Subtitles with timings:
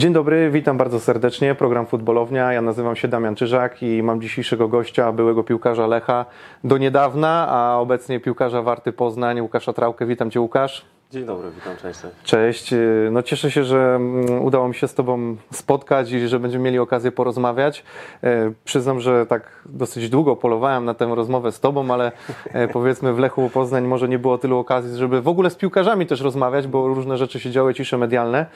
[0.00, 1.54] Dzień dobry, witam bardzo serdecznie.
[1.54, 2.52] Program Futbolownia.
[2.52, 6.26] Ja nazywam się Damian Czyżak i mam dzisiejszego gościa, byłego piłkarza Lecha
[6.64, 10.06] do niedawna, a obecnie piłkarza Warty Poznań, Łukasza Trałkę.
[10.06, 10.84] Witam Cię, Łukasz.
[11.10, 12.00] Dzień dobry, witam, cześć.
[12.24, 12.74] Cześć.
[13.10, 16.78] No cieszę się, że mm, udało mi się z Tobą spotkać i że będziemy mieli
[16.78, 17.84] okazję porozmawiać.
[18.22, 22.12] E, Przyznam, że tak dosyć długo polowałem na tę rozmowę z Tobą, ale
[22.52, 26.06] e, powiedzmy w Lechu Poznań może nie było tylu okazji, żeby w ogóle z piłkarzami
[26.06, 28.46] też rozmawiać, bo różne rzeczy się działy, cisze medialne.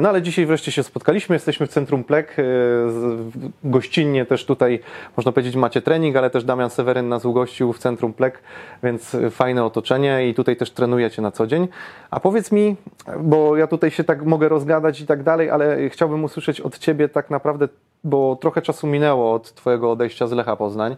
[0.00, 2.36] No ale dzisiaj wreszcie się spotkaliśmy, jesteśmy w Centrum Plek,
[3.64, 4.80] gościnnie też tutaj,
[5.16, 8.42] można powiedzieć, macie trening, ale też Damian Seweryn nas ugościł w Centrum Plek,
[8.82, 11.65] więc fajne otoczenie i tutaj też trenujecie na co dzień.
[12.10, 12.76] A powiedz mi,
[13.20, 17.08] bo ja tutaj się tak mogę rozgadać i tak dalej, ale chciałbym usłyszeć od Ciebie
[17.08, 17.68] tak naprawdę,
[18.04, 20.96] bo trochę czasu minęło od Twojego odejścia z Lecha Poznań.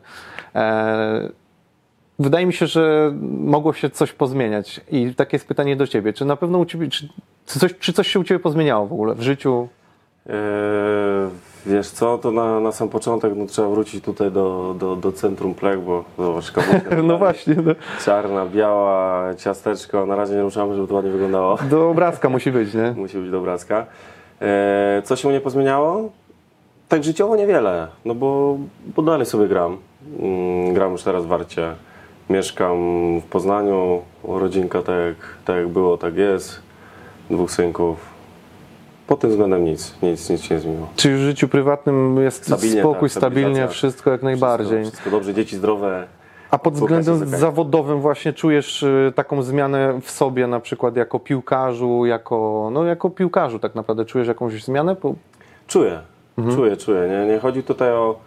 [0.54, 1.28] E,
[2.18, 4.80] Wydaje mi się, że mogło się coś pozmieniać.
[4.90, 6.12] I takie jest pytanie do Ciebie.
[6.12, 7.08] Czy na pewno u Ciebie, czy,
[7.46, 9.68] coś, czy coś się u Ciebie pozmieniało w ogóle w życiu?
[10.26, 10.34] Eee,
[11.66, 15.54] wiesz co, to na, na sam początek no, trzeba wrócić tutaj do, do, do centrum
[15.54, 16.52] plek, bo zobacz,
[17.08, 17.72] No właśnie, no,
[18.04, 21.58] czarna, biała, ciasteczko, na razie nie ruszamy, żeby to ładnie wyglądało.
[21.70, 22.92] do obrazka musi być, nie?
[23.02, 23.86] Musi być do obrazka.
[24.40, 26.10] Eee, co się u mnie pozmieniało?
[26.88, 28.58] Tak życiowo niewiele, no bo,
[28.96, 29.76] bo dalej sobie gram.
[30.20, 31.74] Mm, gram już teraz w Warcie.
[32.30, 32.76] Mieszkam
[33.20, 36.62] w Poznaniu, rodzinka tak tak jak było, tak jest.
[37.30, 38.17] Dwóch synków.
[39.08, 40.88] Pod tym względem nic, nic, nic się nie zmieniło.
[40.96, 44.68] Czy w życiu prywatnym jest Stabilnie, spokój, tak, stabilnie, wszystko jak najbardziej?
[44.82, 46.06] Wszystko, wszystko dobrze, dzieci zdrowe.
[46.50, 52.06] A pod względem zawodowym właśnie czujesz y, taką zmianę w sobie, na przykład jako piłkarzu,
[52.06, 54.96] jako, no, jako piłkarzu tak naprawdę czujesz jakąś zmianę?
[55.02, 55.14] Bo
[55.66, 56.00] Czuję,
[56.54, 57.08] czuję, czuję.
[57.08, 58.18] Nie, nie chodzi tutaj o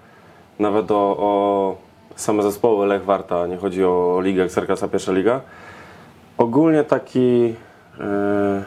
[0.59, 1.75] nawet o, o
[2.15, 5.41] same zespoły Lech Warta, nie chodzi o ligę Ekstraklasa Pierwsza Liga.
[6.37, 7.53] Ogólnie taki,
[7.99, 8.63] e,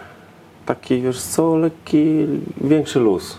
[0.67, 2.27] taki wiesz co, lekki,
[2.61, 3.39] większy luz.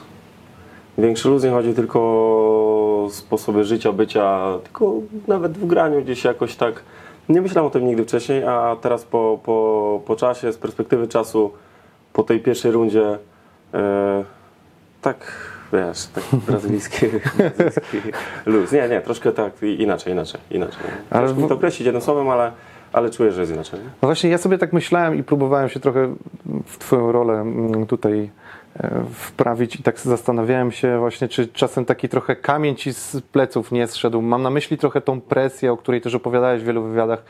[0.98, 4.94] Większy luz nie chodzi tylko o sposoby życia, bycia, tylko
[5.28, 6.84] nawet w graniu gdzieś jakoś tak.
[7.30, 11.52] Nie myślałem o tym nigdy wcześniej, a teraz po, po, po czasie, z perspektywy czasu,
[12.14, 13.18] po tej pierwszej rundzie,
[13.74, 14.24] e,
[15.02, 15.32] tak
[15.74, 17.06] wiesz, taki brazylijski,
[17.38, 17.98] brazylijski
[18.46, 18.72] luz.
[18.72, 20.84] Nie, nie, troszkę tak inaczej, inaczej, inaczej.
[21.10, 22.52] Ale mi to określić jednym słowem, ale,
[22.96, 23.80] ale czuję, że jest inaczej.
[24.02, 26.16] No właśnie ja sobie tak myślałem i próbowałem się trochę
[26.66, 28.30] w Twoją rolę mm, tutaj
[28.80, 33.72] e, wprawić i tak zastanawiałem się właśnie, czy czasem taki trochę kamień Ci z pleców
[33.72, 34.22] nie zszedł.
[34.22, 37.24] Mam na myśli trochę tą presję, o której też opowiadałeś w wielu wywiadach.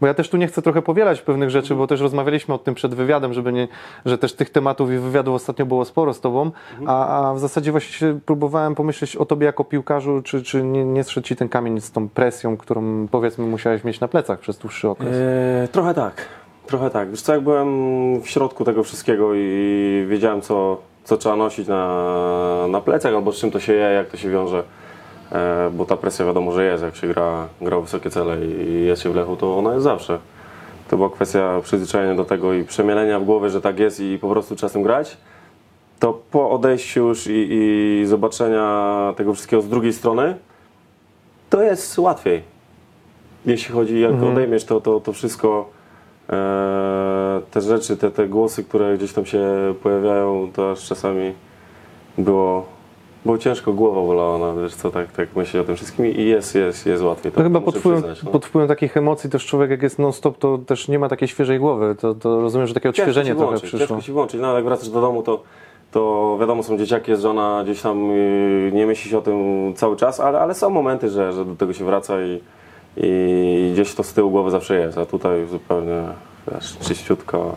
[0.00, 2.74] Bo ja też tu nie chcę trochę powielać pewnych rzeczy, bo też rozmawialiśmy o tym
[2.74, 3.68] przed wywiadem, żeby nie,
[4.06, 6.50] że też tych tematów i wywiadów ostatnio było sporo z Tobą,
[6.86, 11.04] a, a w zasadzie właśnie próbowałem pomyśleć o Tobie jako piłkarzu, czy, czy nie, nie
[11.04, 14.88] zszedł Ci ten kamień z tą presją, którą powiedzmy musiałeś mieć na plecach przez dłuższy
[14.88, 15.16] okres.
[15.64, 16.14] E, trochę tak,
[16.66, 17.10] trochę tak.
[17.10, 17.68] Wiesz co, jak byłem
[18.20, 23.36] w środku tego wszystkiego i wiedziałem, co, co trzeba nosić na, na plecach, albo z
[23.36, 24.62] czym to się je, jak to się wiąże,
[25.72, 29.10] bo ta presja wiadomo, że jest, jak się gra, gra wysokie cele i jest się
[29.10, 30.18] w Lechu, to ona jest zawsze.
[30.88, 34.28] To była kwestia przyzwyczajenia do tego i przemielenia w głowie, że tak jest i po
[34.28, 35.16] prostu tym grać.
[35.98, 40.36] To po odejściu już i, i zobaczenia tego wszystkiego z drugiej strony,
[41.50, 42.56] to jest łatwiej
[43.46, 45.68] jeśli chodzi, jak odejmiesz to, to, to wszystko,
[46.30, 51.32] e, te rzeczy, te, te głosy, które gdzieś tam się pojawiają, to aż czasami
[52.18, 52.66] było,
[53.26, 56.54] było ciężko, głowa bolała, no, wiesz co, tak, tak myśleć o tym wszystkim i jest,
[56.54, 57.32] jest, jest łatwiej.
[57.32, 58.30] To tak, chyba muszę pod wpływem, przyznać, no.
[58.30, 61.58] pod wpływem takich emocji też człowiek jak jest non-stop, to też nie ma takiej świeżej
[61.58, 61.96] głowy.
[62.00, 63.86] To, to rozumiem, że takie odświeżenie trochę włączyć, przyszło.
[63.86, 65.42] Ciężko się włączyć, no ale jak wracasz do domu, to,
[65.92, 69.96] to wiadomo, są dzieciaki, jest żona, gdzieś tam y, nie myśli się o tym cały
[69.96, 72.40] czas, ale, ale są momenty, że, że do tego się wraca i,
[72.96, 76.02] i gdzieś to z tyłu głowy zawsze jest, a tutaj zupełnie,
[76.52, 77.54] wiesz, czyściutko.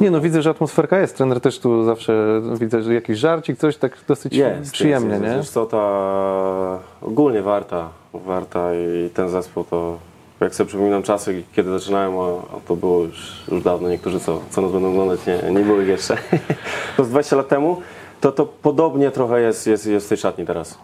[0.00, 1.16] Nie no, widzę, że atmosferka jest.
[1.16, 5.28] Trener też tu zawsze widzę, że jakiś żarcik, coś tak dosyć Jest, przyjemnie, jest, nie?
[5.28, 5.40] jest.
[5.40, 9.98] Wiesz co, ta ogólnie warta, warta i ten zespół to
[10.40, 14.60] jak sobie przypominam czasy, kiedy zaczynałem, a, to było już, już dawno, niektórzy co, co
[14.60, 16.16] nas będą oglądać, nie, nie ich jeszcze,
[16.96, 17.82] to z 20 lat temu,
[18.20, 20.78] to, to podobnie trochę jest, jest, jest w tej szatni teraz.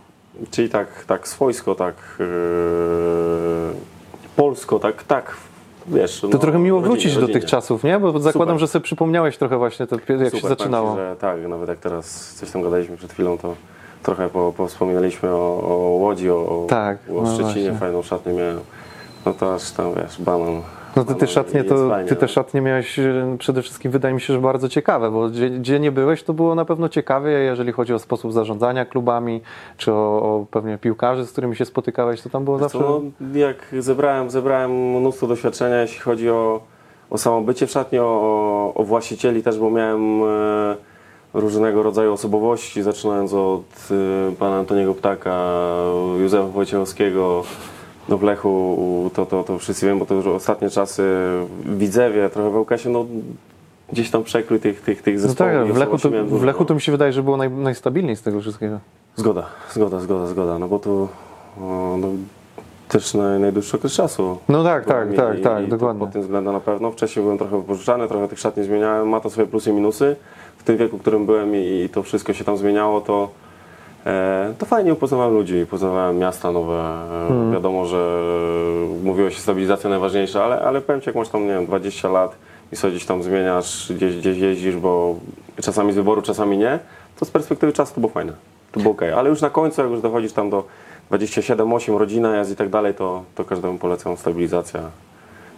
[0.50, 2.26] Czyli tak, tak swojsko, tak yy,
[4.36, 5.36] polsko, tak, tak,
[5.86, 6.20] wiesz.
[6.20, 7.98] To trochę miło wrócić do tych czasów, nie?
[7.98, 8.60] Bo zakładam, Super.
[8.60, 10.96] że sobie przypomniałeś trochę właśnie to, jak się Super, powiem zaczynało.
[10.96, 13.54] Że tak, nawet jak teraz coś tam gadaliśmy przed chwilą, to
[14.02, 18.60] trochę po, powspominaliśmy o, o Łodzi, o, Tak, o no Szczecinie, fajną szatnię miałem.
[19.26, 20.62] No to aż tam, wiesz, banan.
[20.96, 22.28] No ty banan szatnie, to, fajnie, ty te no.
[22.28, 25.92] szatnie miałeś e, przede wszystkim, wydaje mi się, że bardzo ciekawe, bo gdzie, gdzie nie
[25.92, 29.40] byłeś, to było na pewno ciekawie, jeżeli chodzi o sposób zarządzania klubami,
[29.76, 32.78] czy o, o pewnie piłkarzy, z którymi się spotykałeś, to tam było zawsze...
[32.78, 33.00] No,
[33.34, 36.60] jak zebrałem, zebrałem mnóstwo doświadczenia, jeśli chodzi o,
[37.10, 40.90] o samo bycie w szatni, o, o właścicieli też, bo miałem e,
[41.34, 43.88] różnego rodzaju osobowości, zaczynając od
[44.30, 45.50] y, pana Antoniego Ptaka,
[46.20, 47.44] Józefa Wojciechowskiego,
[48.10, 51.02] no w Lechu to, to, to wszyscy wiemy, bo to już ostatnie czasy
[51.66, 53.06] Widzewie, trochę w ŁKS-ie, no
[53.92, 55.52] gdzieś tam przekrój tych, tych, tych No zespołów.
[55.52, 56.66] tak, i w Lechu, to, w Lechu no.
[56.66, 58.78] to mi się wydaje, że było naj, najstabilniej z tego wszystkiego.
[59.16, 61.08] Zgoda, zgoda, zgoda, zgoda, no bo tu
[62.00, 62.08] no,
[62.88, 64.38] też naj, najdłuższy okres czasu.
[64.48, 66.00] No tak, tak, byłem tak, i- tak, i dokładnie.
[66.00, 66.90] Pod tym względem na pewno.
[66.90, 70.16] Wcześniej byłem trochę wypożyczany, trochę tych szat nie zmieniałem, ma to swoje plusy i minusy.
[70.58, 73.28] W tym wieku, w którym byłem i, i to wszystko się tam zmieniało, to,
[74.58, 76.74] to fajnie poznawałem ludzi, poznawałem miasta nowe.
[76.74, 77.52] E, Hmm.
[77.52, 78.22] Wiadomo, że
[79.04, 82.36] mówiło się stabilizacja najważniejsza, ale, ale powiem Ci, jak masz tam, nie wiem, 20 lat
[82.72, 85.14] i sobie gdzieś tam zmieniasz, gdzieś, gdzieś jeździsz, bo
[85.62, 86.78] czasami z wyboru, czasami nie,
[87.18, 88.32] to z perspektywy czasu to było fajne.
[88.72, 90.64] To było ok, ale już na końcu, jak już dochodzisz tam do
[91.08, 94.80] 27, 8, rodzina, jazd i tak dalej, to, to każdemu polecam stabilizacja,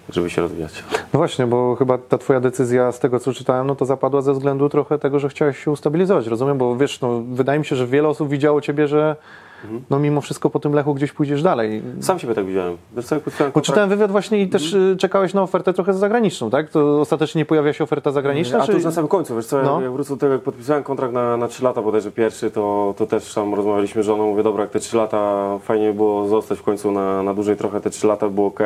[0.09, 0.85] żeby się rozwijać.
[1.13, 4.33] No właśnie, bo chyba ta twoja decyzja z tego, co czytałem, no to zapadła ze
[4.33, 6.59] względu trochę tego, że chciałeś się ustabilizować, rozumiem?
[6.59, 9.17] Bo wiesz, no, wydaje mi się, że wiele osób widziało ciebie, że
[9.65, 9.83] Mhm.
[9.91, 11.83] no mimo wszystko po tym Lechu gdzieś pójdziesz dalej.
[12.01, 12.77] Sam siebie tak widziałem.
[12.97, 16.71] Kontrakt- czytałem wywiad właśnie i też y, czekałeś na ofertę trochę zagraniczną, tak?
[16.71, 18.59] To ostatecznie nie pojawia się oferta zagraniczna?
[18.59, 18.73] A to czy...
[18.73, 19.81] już na samym końcu, wiesz co, No.
[19.81, 23.07] jak, wrócę do tego, jak podpisałem kontrakt na, na 3 lata, bodajże pierwszy, to, to
[23.07, 26.63] też tam rozmawialiśmy z żoną, mówię, dobra, jak te 3 lata fajnie było zostać w
[26.63, 28.61] końcu na, na dłużej trochę, te 3 lata było ok.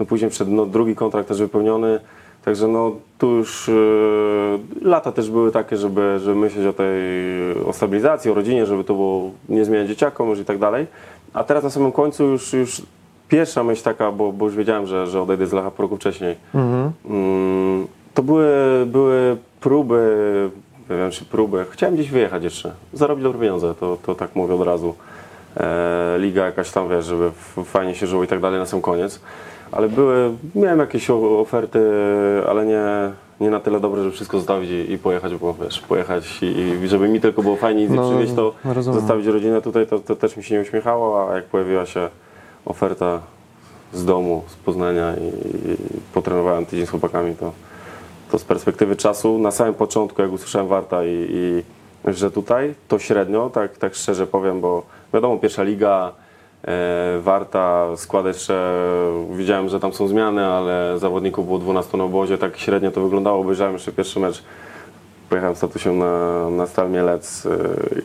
[0.00, 2.00] No później przed no, drugi kontrakt też wypełniony,
[2.44, 6.98] także no tu już yy, lata też były takie, żeby, żeby myśleć o tej,
[7.66, 10.86] o stabilizacji, o rodzinie, żeby to było nie zmieniać dzieciakom już i tak dalej.
[11.34, 12.82] A teraz na samym końcu już, już
[13.28, 16.36] pierwsza myśl taka, bo, bo już wiedziałem, że, że odejdę z Lecha po roku wcześniej.
[16.54, 16.92] Mhm.
[17.10, 18.46] Mm, To były,
[18.86, 20.00] były próby,
[20.90, 24.54] nie wiem czy próby, chciałem gdzieś wyjechać jeszcze, zarobić dobre pieniądze, to, to tak mówię
[24.54, 24.94] od razu.
[25.56, 27.30] E, liga jakaś tam, wiesz, żeby
[27.64, 29.20] fajnie się żyło i tak dalej na sam koniec.
[29.72, 31.80] Ale były, miałem jakieś oferty,
[32.48, 32.82] ale nie,
[33.40, 36.46] nie na tyle dobre, żeby wszystko zostawić i, i pojechać, bo wiesz, pojechać i,
[36.84, 39.00] i żeby mi tylko było fajnie i No, przywieźć to, rozumiem.
[39.00, 42.08] zostawić rodzinę tutaj, to, to też mi się nie uśmiechało, a jak pojawiła się
[42.66, 43.20] oferta
[43.92, 45.26] z domu, z Poznania i,
[45.70, 45.76] i
[46.14, 47.52] potrenowałem tydzień z chłopakami, to,
[48.30, 51.62] to z perspektywy czasu, na samym początku, jak usłyszałem Warta i, i
[52.12, 54.82] że tutaj, to średnio, tak, tak szczerze powiem, bo
[55.14, 56.12] wiadomo, pierwsza liga,
[57.20, 58.72] Warta, skład jeszcze,
[59.30, 63.40] widziałem, że tam są zmiany, ale zawodników było 12 na obozie, tak średnio to wyglądało,
[63.40, 64.42] obejrzałem jeszcze pierwszy mecz,
[65.30, 67.46] pojechałem z tatusią na, na Stal Mielec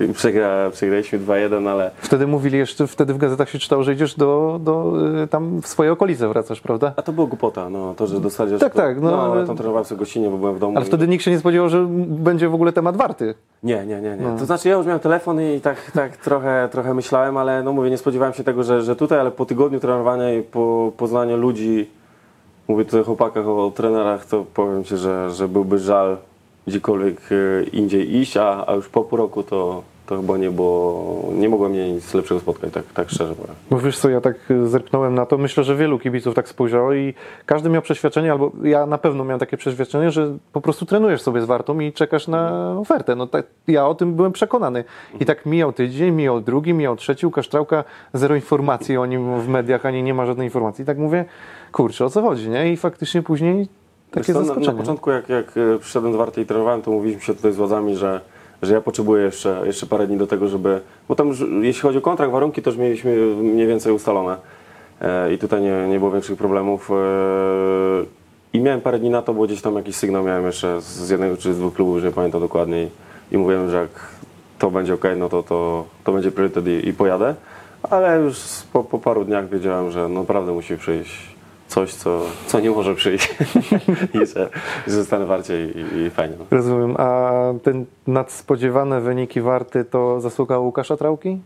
[0.01, 3.93] e, i przegra, przegraliśmy 2-1, ale Wtedy mówili jeszcze, wtedy w gazetach się czytało, że
[3.93, 4.93] idziesz do, do
[5.23, 6.93] y, tam w swoje okolice wracasz, prawda?
[6.95, 8.59] A to było głupota, no, to, że dostali...
[8.59, 10.77] Tak, tak, no, no ale ale- tam trenowałem sobie gościnnie, bo byłem w domu.
[10.77, 13.35] Ale i- wtedy nikt się nie spodziewał, że będzie w ogóle temat warty.
[13.63, 14.23] Nie, nie, nie, nie.
[14.27, 14.37] No.
[14.39, 17.89] To znaczy ja już miałem telefon i tak, tak trochę, trochę myślałem, ale no mówię,
[17.89, 21.89] nie spodziewałem się tego, że, że tutaj, ale po tygodniu trenowania i po poznaniu ludzi,
[22.67, 26.17] mówię tutaj o chłopakach, o trenerach, to powiem Ci, że, że byłby żal
[26.67, 31.23] gdziekolwiek e, indziej iść, a, a już po pół roku to, to chyba nie było,
[31.33, 33.55] nie mogłem mieć nic lepszego spotkać, tak, tak szczerze powiem.
[33.71, 36.93] Bo wiesz co, ja tak y, zerknąłem na to, myślę, że wielu kibiców tak spojrzało
[36.93, 37.13] i
[37.45, 41.41] każdy miał przeświadczenie, albo ja na pewno miałem takie przeświadczenie, że po prostu trenujesz sobie
[41.41, 43.15] z Wartą i czekasz na ofertę.
[43.15, 44.83] No tak, ja o tym byłem przekonany.
[45.19, 47.83] I tak mijał tydzień, mijał drugi, mijał trzeci, Łukasz Trałka,
[48.13, 50.83] zero informacji o nim w mediach, ani nie ma żadnej informacji.
[50.83, 51.25] I tak mówię,
[51.71, 52.71] kurczę, o co chodzi, nie?
[52.71, 53.67] I faktycznie później
[54.15, 54.73] takie Wiesz co, na, zaskoczenie.
[54.77, 57.55] na początku, jak, jak e, przyszedłem do Warty i trenowałem, to mówiliśmy się tutaj z
[57.55, 58.21] władzami, że,
[58.61, 60.81] że ja potrzebuję jeszcze, jeszcze parę dni do tego, żeby.
[61.09, 61.31] Bo tam,
[61.61, 64.37] jeśli chodzi o kontrakt, warunki, to już mieliśmy mniej więcej ustalone.
[65.01, 66.91] E, I tutaj nie, nie było większych problemów.
[66.91, 66.95] E,
[68.53, 71.09] I miałem parę dni na to, bo gdzieś tam jakiś sygnał miałem jeszcze z- z
[71.09, 72.83] jednego czy z dwóch klubów, już nie pamiętam dokładnie.
[72.83, 72.87] I,
[73.31, 73.89] i mówiłem, że jak
[74.59, 77.35] to będzie ok, no to, to, to będzie priorytet i, i pojadę.
[77.89, 78.39] Ale już
[78.73, 81.34] po, po paru dniach wiedziałem, że naprawdę musi przyjść
[81.75, 83.35] coś, co, co nie może przyjść.
[84.21, 84.49] I że,
[84.87, 86.35] że zostanę warcie i, i fajnie.
[86.51, 86.95] Rozumiem.
[86.97, 87.31] A
[87.63, 91.41] te nadspodziewane wyniki Warty to zasługa Łukasza Trałki?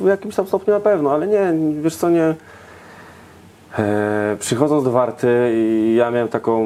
[0.00, 2.34] W jakimś tam stopniu na pewno, ale nie, wiesz co, nie.
[3.78, 6.64] E, przychodząc do Warty, i ja miałem taką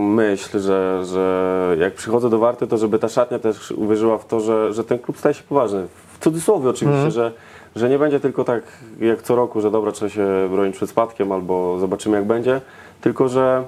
[0.00, 4.40] myśl, że, że jak przychodzę do Warty, to żeby ta szatnia też uwierzyła w to,
[4.40, 5.86] że, że ten klub staje się poważny.
[6.12, 7.32] W cudzysłowie oczywiście, że,
[7.76, 8.62] że nie będzie tylko tak
[9.00, 12.60] jak co roku, że dobra, trzeba się bronić przed spadkiem albo zobaczymy jak będzie,
[13.00, 13.64] tylko że,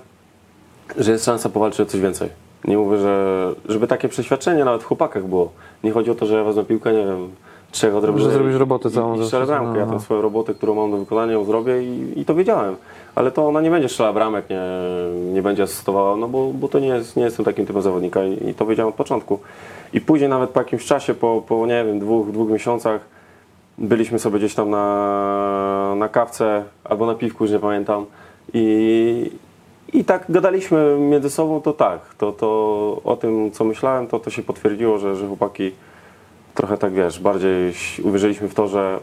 [0.97, 2.29] że jest szansa powalczyć o coś więcej.
[2.65, 5.53] Nie mówię, że żeby takie przeświadczenie nawet w chłopakach było.
[5.85, 7.31] Nie chodzi o to, że ja wezmę piłkę, nie wiem,
[7.71, 8.21] trzech odrobię.
[8.21, 9.79] Że zrobisz robotę całą I, i ze strzelę bramkę.
[9.79, 9.93] Ja no.
[9.93, 12.77] tę swoją robotę, którą mam do wykonania, ją zrobię i, i to wiedziałem.
[13.15, 14.63] Ale to ona nie będzie strzelała bramek, nie,
[15.33, 18.49] nie będzie asystowała, no bo, bo to nie, jest, nie jestem takim typem zawodnika i,
[18.49, 19.39] i to wiedziałem od początku.
[19.93, 23.01] I później nawet po jakimś czasie, po, po nie wiem, dwóch, dwóch miesiącach,
[23.79, 28.07] byliśmy sobie gdzieś tam na, na kawce albo na piwku, już nie pamiętam.
[28.55, 29.31] I,
[29.93, 34.31] I tak gadaliśmy między sobą, to tak, to, to o tym co myślałem, to, to
[34.31, 35.73] się potwierdziło, że, że chłopaki
[36.55, 37.73] trochę tak wiesz, bardziej
[38.05, 39.01] uwierzyliśmy w to, że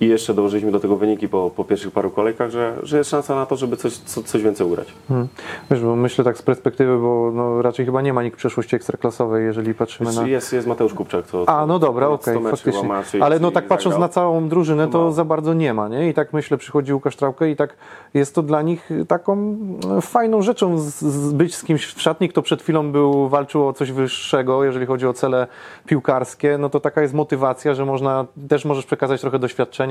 [0.00, 3.34] i jeszcze dołożyliśmy do tego wyniki po, po pierwszych paru kolejkach, że, że jest szansa
[3.34, 4.88] na to, żeby coś, co, coś więcej ugrać.
[5.08, 5.28] Hmm.
[5.70, 9.44] Wiesz, bo myślę tak z perspektywy, bo no, raczej chyba nie ma nikt przeszłości ekstraklasowej,
[9.44, 10.26] jeżeli patrzymy na...
[10.26, 11.26] Jest, jest Mateusz Kupczak.
[11.26, 13.22] To, A, no dobra, okej, 100 meczów faktycznie.
[13.22, 14.08] Ale no tak patrząc zagrał.
[14.08, 16.08] na całą drużynę, to za bardzo nie ma, nie?
[16.08, 17.76] I tak myślę, przychodzi Łukasz Trałkę i tak
[18.14, 19.56] jest to dla nich taką
[19.88, 23.68] no, fajną rzeczą z, z być z kimś w szatni, kto przed chwilą był, walczył
[23.68, 25.46] o coś wyższego, jeżeli chodzi o cele
[25.86, 29.87] piłkarskie, no to taka jest motywacja, że można, też możesz przekazać trochę doświadczenia,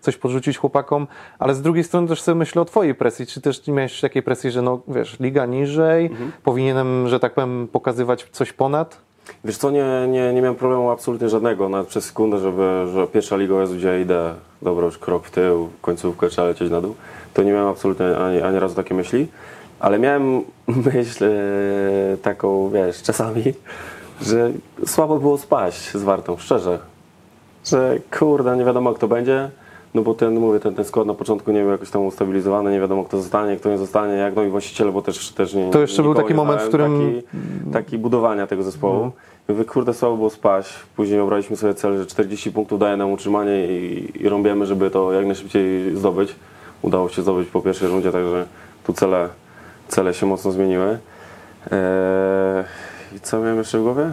[0.00, 1.06] coś podrzucić chłopakom,
[1.38, 4.22] ale z drugiej strony też sobie myślę o twojej presji, czy też nie miałeś takiej
[4.22, 6.32] presji, że no wiesz, liga niżej, Mhm.
[6.44, 8.96] powinienem, że tak powiem, pokazywać coś ponad?
[9.44, 13.36] Wiesz co, nie, nie, nie miałem problemu absolutnie żadnego, nawet przez sekundę, żeby, że pierwsza
[13.36, 16.94] liga, Jezu, gdzie ja idę, dobra, już krok w tył, końcówkę, trzeba lecieć na dół,
[17.34, 19.26] to nie miałem absolutnie ani, ani razu takiej myśli,
[19.80, 20.42] ale miałem
[20.94, 21.24] myśl
[22.22, 23.42] taką, wiesz, czasami,
[24.22, 24.50] że
[24.86, 26.78] słabo było spaść z Wartą, szczerze,
[27.70, 29.50] że kurde, nie wiadomo kto będzie,
[29.94, 32.80] no bo ten, mówię, ten, ten skład na początku nie był jakoś tam ustabilizowany, nie
[32.80, 35.80] wiadomo kto zostanie, kto nie zostanie, jak no i właściciele, bo też, też nie To
[35.80, 39.10] jeszcze był taki moment, w którym- Taki, taki budowania tego zespołu.
[39.48, 40.68] I mówię, kurde, słabo było spaść.
[40.96, 45.12] Później obraliśmy sobie cel, że 40 punktów daje nam utrzymanie i, i rąbiemy, żeby to
[45.12, 46.34] jak najszybciej zdobyć.
[46.82, 48.46] Udało się zdobyć po pierwszej rundzie, także
[48.86, 49.28] tu cele,
[49.88, 50.86] cele się mocno zmieniły.
[51.70, 52.64] Eee,
[53.16, 54.10] I co miałem jeszcze w głowie?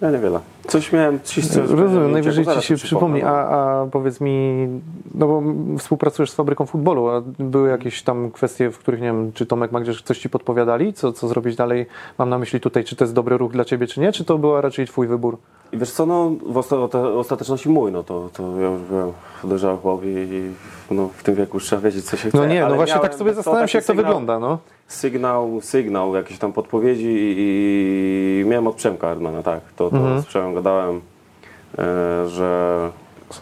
[0.00, 0.40] Ja niewiele.
[0.68, 3.28] Coś miałem, coś, coś Rozumiem, najwyżej ci się przypomni, no.
[3.28, 4.66] a, a powiedz mi,
[5.14, 5.42] no bo
[5.78, 9.72] współpracujesz z fabryką futbolu, a były jakieś tam kwestie, w których nie wiem, czy Tomek
[9.72, 11.86] ma gdzieś coś ci podpowiadali, co, co zrobić dalej?
[12.18, 14.38] Mam na myśli tutaj, czy to jest dobry ruch dla ciebie, czy nie, czy to
[14.38, 15.38] była raczej twój wybór?
[15.72, 19.12] I wiesz co, no w osta- te- ostateczności mój, no to, to ja już byłem
[19.44, 20.50] dojrzały chłop i,
[20.90, 22.38] no, w tym wieku już trzeba wiedzieć, co się chce.
[22.38, 24.58] No nie, no właśnie tak sobie zastanawiam się, jak to wygląda, no.
[24.88, 29.60] Sygnał, sygnał, jakieś tam podpowiedzi i, i miałem od Przemka Erdmana, tak.
[29.76, 30.22] To, to Mhm.
[30.22, 31.00] z Przemem gadałem,
[31.78, 32.90] e, że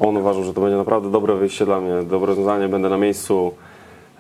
[0.01, 3.55] on uważał, że to będzie naprawdę dobre wyjście dla mnie, dobre rozwiązanie, będę na miejscu.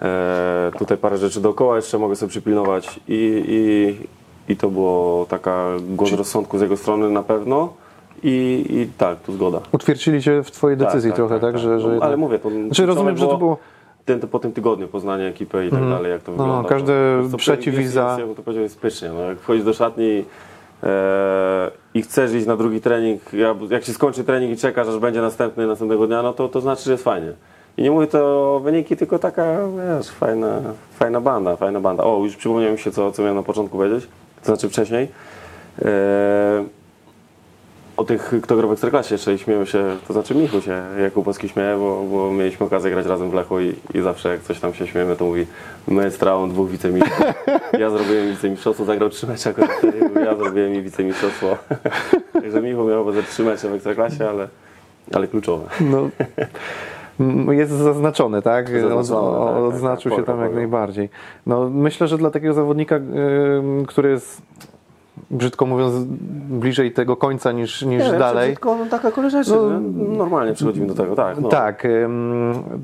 [0.02, 5.66] E, tutaj parę rzeczy dookoła jeszcze mogę sobie przypilnować i, i, i to było taka
[5.81, 7.73] głos rozsądku z jego strony na pewno.
[8.23, 9.61] I, I tak, tu zgoda.
[9.73, 11.81] Utwierdzili cię w twojej decyzji trochę, tak, że...
[11.81, 13.57] że No, ale mówię, to Znaczy rozumiem, że to było...
[14.05, 16.69] ten, to po tym tygodniu poznanie ekipy i tak dalej, jak to No, wygląda.
[16.69, 16.93] każde
[17.23, 19.09] to, to przeciwiza- Jest, to powiedział, jest pysznie.
[19.09, 20.25] No, jak wchodzisz do szatni
[20.83, 24.99] e, i chcesz iść na drugi trening, ja- jak się skończy trening i czekasz, aż
[24.99, 27.33] będzie następny następnego dnia, no to, to znaczy, że jest fajnie.
[27.77, 28.19] I nie mówię to
[28.57, 29.59] o wyniki, tylko taka,
[29.99, 30.61] wiesz, fajna,
[30.99, 32.05] fajna banda, fajna banda.
[32.05, 34.09] O, już przypomniałem się, co, co miałem na początku powiedzieć,
[34.41, 35.09] to znaczy wcześniej.
[35.83, 36.65] E,
[37.97, 41.49] o tych, kto gra w Ekstraklasie jeszcze i śmieją się, to znaczy Michu się Jakubowski
[41.49, 44.75] śmieje, bo, bo mieliśmy okazję grać razem w Lechu i, i zawsze jak coś tam
[44.75, 45.47] się śmiejemy, to mówi
[45.89, 47.25] my z Traą dwóch wicemistrzów.
[47.79, 49.71] Ja zrobiłem wicemistrzostwo, zagrał trzy mecze akurat
[50.25, 51.57] ja zrobiłem i wicemistrzostwo.
[52.33, 54.49] Także Michu miał ze trzy mecze w Ekstraklasie, ale,
[55.13, 55.65] ale kluczowe.
[55.81, 56.11] No,
[57.53, 58.81] jest zaznaczony, tak?
[58.81, 61.09] Zaznaczony, O- tak, tak, Odznaczył tak, się tam jak najbardziej.
[61.47, 63.01] No, myślę, że dla takiego zawodnika,
[63.87, 64.43] który jest
[65.30, 65.94] brzydko mówiąc
[66.49, 68.50] bliżej tego końca niż, niż dalej.
[68.50, 71.40] Tylko no, taka rzeczy, No, no, normalnie przechodzimy do tego, tak.
[71.40, 71.49] No.
[71.49, 71.87] Tak,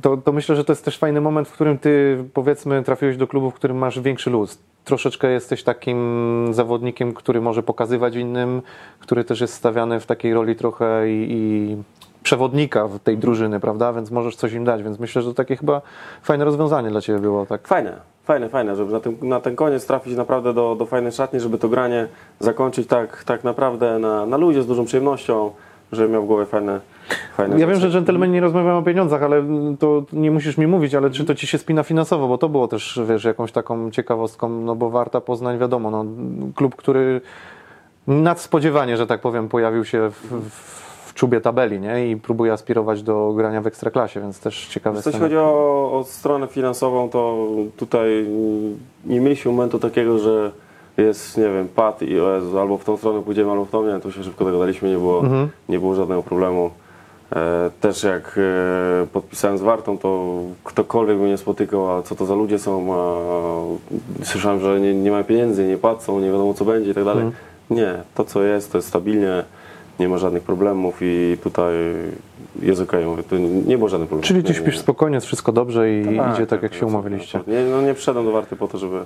[0.03, 3.27] to, to myślę, że to jest też fajny moment, w którym ty powiedzmy trafiłeś do
[3.27, 4.59] klubu, w którym masz większy luz.
[4.85, 8.63] Troszeczkę jesteś takim zawodnikiem, który może pokazywać innym,
[9.01, 11.77] który też jest stawiany w takiej roli trochę i, i
[12.23, 13.93] przewodnika w tej drużyny, prawda?
[13.93, 15.83] Więc możesz coś im dać, więc myślę, że to takie chyba
[16.23, 17.47] fajne rozwiązanie dla ciebie było.
[17.47, 17.69] Tak.
[17.69, 21.41] Fajne, fajne, fajne, żeby na ten, na ten koniec trafić naprawdę do, do fajnej szatni,
[21.41, 22.09] żeby to granie
[22.41, 25.51] zakończyć tak, tak naprawdę na, na ludzie z dużą przyjemnością,
[25.93, 26.81] żeby miał w głowie fajne,
[27.37, 27.81] fajne Ja wiem, rzeczy.
[27.81, 29.45] że dżentelmeni nie rozmawiają o pieniądzach, ale
[29.79, 32.69] to nie musisz mi mówić, ale czy to ci się spina finansowo, bo to było
[32.69, 36.05] też, wiesz, jakąś taką ciekawostką, no bo Warta Poznań, wiadomo, no,
[36.55, 37.21] klub, który
[38.07, 40.90] nadspodziewanie, że tak powiem, pojawił się w, w
[41.21, 42.11] czubie tabeli, nie?
[42.11, 46.47] I próbuje aspirować do grania w Ekstraklasie, więc też ciekawe Jeśli chodzi o, o stronę
[46.47, 47.47] finansową, to
[47.77, 48.27] tutaj
[49.05, 50.53] nie mieliśmy momentu takiego, że
[50.97, 53.87] jest, nie wiem, pad i o Jezu, albo w tą stronę pójdziemy, albo w tą,
[53.87, 55.23] nie, tu się szybko dogadaliśmy, nie było,
[55.69, 56.71] nie było żadnego problemu.
[57.33, 58.39] E, też jak
[59.03, 62.95] e, podpisałem z Wartą, to ktokolwiek mnie nie spotykał, a co to za ludzie są,
[62.95, 67.05] a słyszałem, że nie, nie mają pieniędzy, nie płacą, nie wiadomo co będzie i tak
[67.05, 67.25] dalej.
[67.71, 69.45] Nie, to co jest, to jest stabilnie,
[70.01, 71.75] nie ma żadnych problemów i tutaj
[72.63, 74.29] jest okej, mówię, tu nie było żadnych problemów.
[74.29, 74.81] Czyli ty śpisz nie.
[74.81, 77.39] spokojnie, jest wszystko dobrze i Tak, idzie tak, jak się absolutnie, umawialiście.
[77.39, 77.65] absolutnie.
[77.65, 79.01] Nie, no nie przyszedłem do Warty po to, żeby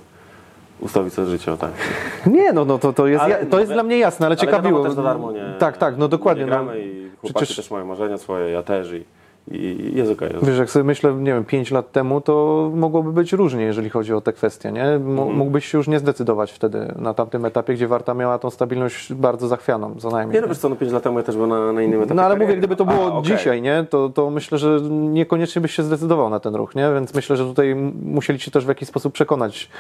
[0.81, 1.71] ustawić sobie życie, o tak.
[2.27, 4.33] Nie, no, no to, to jest, Ale ja, to jest wi- dla mnie jasne, ale,
[4.33, 4.71] Ale ciekawiło.
[4.79, 5.55] wiadomo, też za darmo nie.
[5.59, 6.45] tak, tak, no dokładnie.
[6.45, 9.05] Nie No, i chłopaki przecież- też mają marzenia swoje, ja też i,
[9.51, 10.29] i jest okej.
[10.33, 13.91] jest Wiesz, jak sobie myślę, nie wiem, 5 lat temu, to mogłoby być różnie, jeżeli
[13.91, 14.85] chodzi o te kwestie, nie?
[14.85, 15.37] M- Mhm.
[15.39, 19.49] Mógłbyś się już nie zdecydować wtedy na tamtym etapie, gdzie Warta miała tą stabilność bardzo
[19.49, 20.35] zachwianą, co najmniej.
[20.35, 22.15] Nie, no wiesz co, no 5 lat temu ja też byłem na, na innym etapie
[22.15, 23.37] No ale mówię, gdyby to było A, okej.
[23.37, 23.87] dzisiaj, nie?
[23.91, 26.91] To, to myślę, że niekoniecznie byś się zdecydował na ten ruch, nie?
[26.95, 27.75] Więc myślę, że tutaj
[28.05, 29.71] musieli cię też w jakiś sposób przekonać,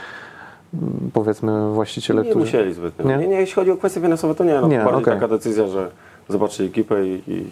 [0.75, 2.45] m, powiedzmy, właściciele, Nie którzy...
[2.45, 3.05] musieli zbytnio.
[3.09, 3.17] Nie?
[3.17, 3.27] Nie?
[3.29, 4.61] Nie, jeśli chodzi o kwestie finansowe, to nie.
[4.61, 5.15] No, Nie, bardziej okej.
[5.15, 5.91] taka decyzja, że
[6.29, 7.47] zobaczyli ekipę i, i, i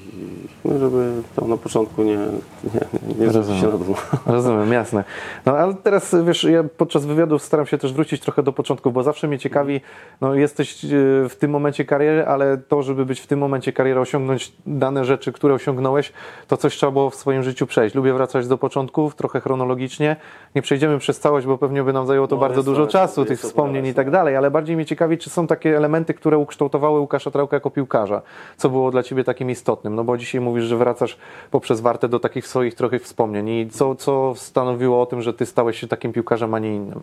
[0.65, 3.61] no, żeby tam na początku nie, nie, nie, Rozumiem.
[3.61, 3.95] się na dół.
[4.27, 5.05] Rozumiem, jasne.
[5.47, 9.03] No ale teraz, wiesz, ja podczas wywiadów staram się też wrócić trochę do początków, bo
[9.03, 9.81] zawsze mnie ciekawi,
[10.21, 10.89] no jesteś e,
[11.29, 15.33] w tym momencie kariery, ale to, żeby być w tym momencie kariery, osiągnąć dane rzeczy,
[15.33, 16.13] które osiągnąłeś,
[16.49, 17.95] to coś trzeba było w swoim życiu przejść.
[17.95, 20.17] Lubię wracać do początków, trochę chronologicznie.
[20.55, 23.25] Nie przejdziemy przez całość, bo pewnie by nam zajęło to No, bardzo dużo to- czasu,
[23.25, 27.01] tych wspomnień i tak dalej, ale bardziej mnie ciekawi, czy są takie elementy, które ukształtowały
[27.01, 28.23] Łukasza Trałka jako piłkarza.
[28.63, 29.95] Co było dla Ciebie takim istotnym?
[29.95, 31.17] No bo dzisiaj mówisz, że wracasz
[31.51, 35.47] poprzez Wartę do takich swoich trochę wspomnień i co, co stanowiło o tym, że Ty
[35.47, 37.01] stałeś się takim piłkarzem, a nie innym?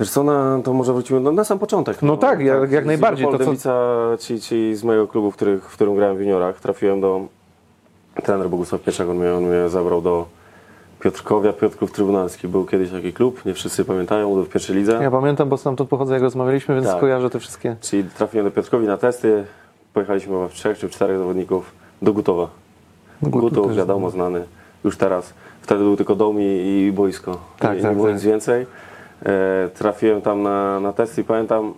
[0.00, 2.02] Wiesz co, na, to może wrócimy no, na sam początek.
[2.02, 5.64] No tak, jak- jak z najbardziej, to co- czyli, czyli z mojego klubu, w, których,
[5.64, 7.20] w którym grałem w juniorach, trafiłem do
[8.24, 10.26] trener Bogusław Pieczak, on mnie, on mnie zabrał do
[11.00, 12.48] Piotrkowia, Piotrków Trybunalski.
[12.48, 14.98] Był kiedyś taki klub, nie wszyscy pamiętają, był w pierwszej lidze.
[15.02, 17.00] Ja pamiętam, bo stamtąd pochodzę, jak rozmawialiśmy, więc Tak.
[17.00, 17.76] kojarzę te wszystkie.
[17.80, 19.44] Czyli trafiłem do Piotrkowi na testy,
[19.92, 22.48] pojechaliśmy chyba w trzech czy czterech zawodników do Gutowa.
[23.22, 24.44] Gutów Gutów, też wiadomo, znany
[24.84, 25.34] już teraz.
[25.62, 27.32] Wtedy był tylko dom i, i boisko.
[27.58, 28.14] Tak, tak, nie było tak.
[28.14, 28.66] nic więcej.
[29.26, 31.74] E, trafiłem tam na, na testy i pamiętam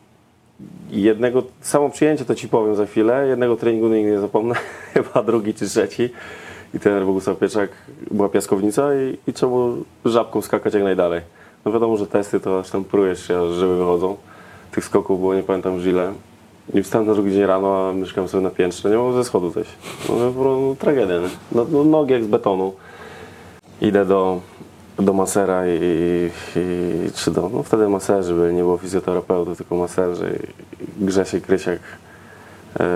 [0.90, 4.54] jednego, samo przyjęcie to ci powiem za chwilę, jednego treningu nigdy nie zapomnę,
[4.94, 6.10] chyba drugi czy trzeci.
[6.74, 7.70] I trener Bogusław Pieczak,
[8.10, 11.20] była piaskownica i, i trzeba było żabką skakać jak najdalej.
[11.64, 14.16] No wiadomo, że testy to aż tam prujesz się, aż żeby wychodzą.
[14.70, 16.12] Tych skoków było nie pamiętam już ile.
[16.74, 19.50] I wstałem na drugi dzień rano, a mieszkam sobie na piętrze, nie mogłem ze schodu
[19.50, 19.70] zejść.
[20.08, 21.28] No, no, po prostu tragedia, nie?
[21.52, 22.72] No, no, nogi jak z betonu.
[23.80, 24.40] Idę do,
[24.96, 25.78] do masera i,
[26.56, 30.38] i czy do, no wtedy maserzy byli, nie było fizjoterapeutów, tylko maserzy.
[30.80, 31.80] I Grzesiek Krysiak
[32.80, 32.86] e,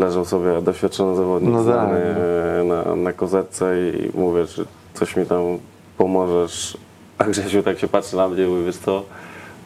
[0.00, 5.26] leżał sobie doświadczony zawodnik No tak, e, na, na kozetce i mówię, że coś mi
[5.26, 5.58] tam
[5.98, 6.78] pomożesz.
[7.18, 9.02] A Grzesiu tak się patrzy na mnie i mówi, wiesz co,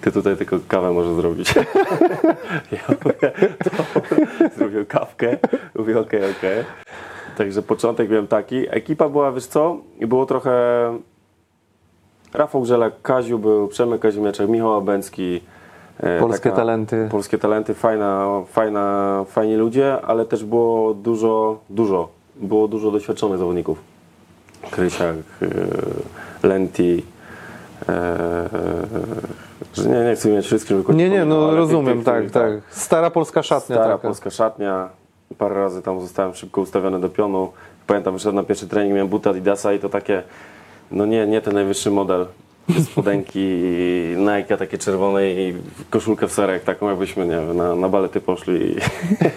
[0.00, 1.54] ty tutaj tylko kawę możesz zrobić.
[2.72, 3.32] ja mówię,
[4.56, 5.36] zrobił kawkę,
[5.74, 6.64] mówię okej, okej.
[7.36, 8.66] Także początek miałem taki.
[8.70, 10.52] Ekipa była, wiesz co, i było trochę...
[12.34, 15.40] Rafał Grzelak, Kaziu był, Przemek Kazimierczak, Michał Abęcki.
[16.00, 17.08] e, Polskie talenty.
[17.10, 23.78] Polskie talenty, fajna, fajna, fajni ludzie, ale też było dużo, dużo, było dużo doświadczonych zawodników.
[24.70, 25.16] Krysiak,
[26.42, 27.02] e, Lenti,
[27.88, 28.48] e,
[29.74, 32.74] że nie, nie chcę mieć wszystkich, żeby kogoś Nie, nie, no rozumiem, tak, których tak.
[32.74, 33.98] Stara polska szatnia Stara taka.
[34.08, 34.88] polska szatnia.
[35.38, 37.52] Parę razy tam zostałem szybko ustawiony do pionu.
[37.86, 40.22] Pamiętam, wyszedłem na pierwszy trening, miałem buty Adidasa i to takie,
[40.90, 42.26] no nie, nie ten najwyższy model.
[42.92, 43.60] Spodenki,
[44.16, 45.54] Nike takie czerwone i
[45.90, 48.76] koszulkę w serek, taką jakbyśmy, nie wiem, na, na balety poszli i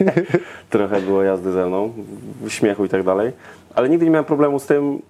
[0.69, 1.93] trochę było jazdy ze mną,
[2.47, 3.31] śmiechu i tak dalej.
[3.75, 5.01] Ale nigdy nie miałem problemu z tym,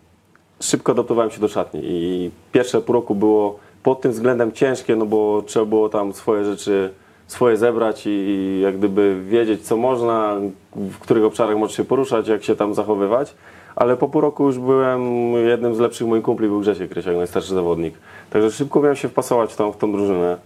[0.59, 5.05] szybko adaptowałem się do szatni i pierwsze pół roku było pod tym względem ciężkie, no
[5.05, 6.89] bo trzeba było tam swoje rzeczy,
[7.27, 10.35] swoje zebrać i jak gdyby wiedzieć co można,
[10.75, 13.35] w których obszarach możesz się poruszać, jak się tam zachowywać.
[13.75, 17.53] Ale po pół roku już byłem jednym z lepszych moich kumpli, był Grzesiek Krysiak, najstarszy
[17.53, 17.93] zawodnik.
[18.29, 20.37] Także szybko miałem się wpasować w tą, w tą drużynę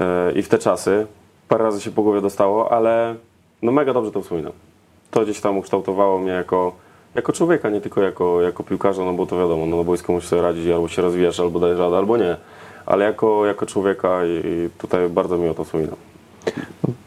[0.00, 1.06] e, i w te czasy.
[1.48, 3.14] Parę razy się po głowie dostało, ale
[3.62, 4.52] no mega dobrze to wspominam.
[5.10, 6.72] To gdzieś tam ukształtowało mnie jako,
[7.14, 10.28] jako człowieka, nie tylko jako, jako piłkarza, no bo to wiadomo, no na boisku musisz
[10.28, 12.36] sobie radzić, albo się rozwijasz, albo dajesz radę, albo nie.
[12.88, 15.96] Ale jako, jako człowieka i, tutaj bardzo miło to wspominam.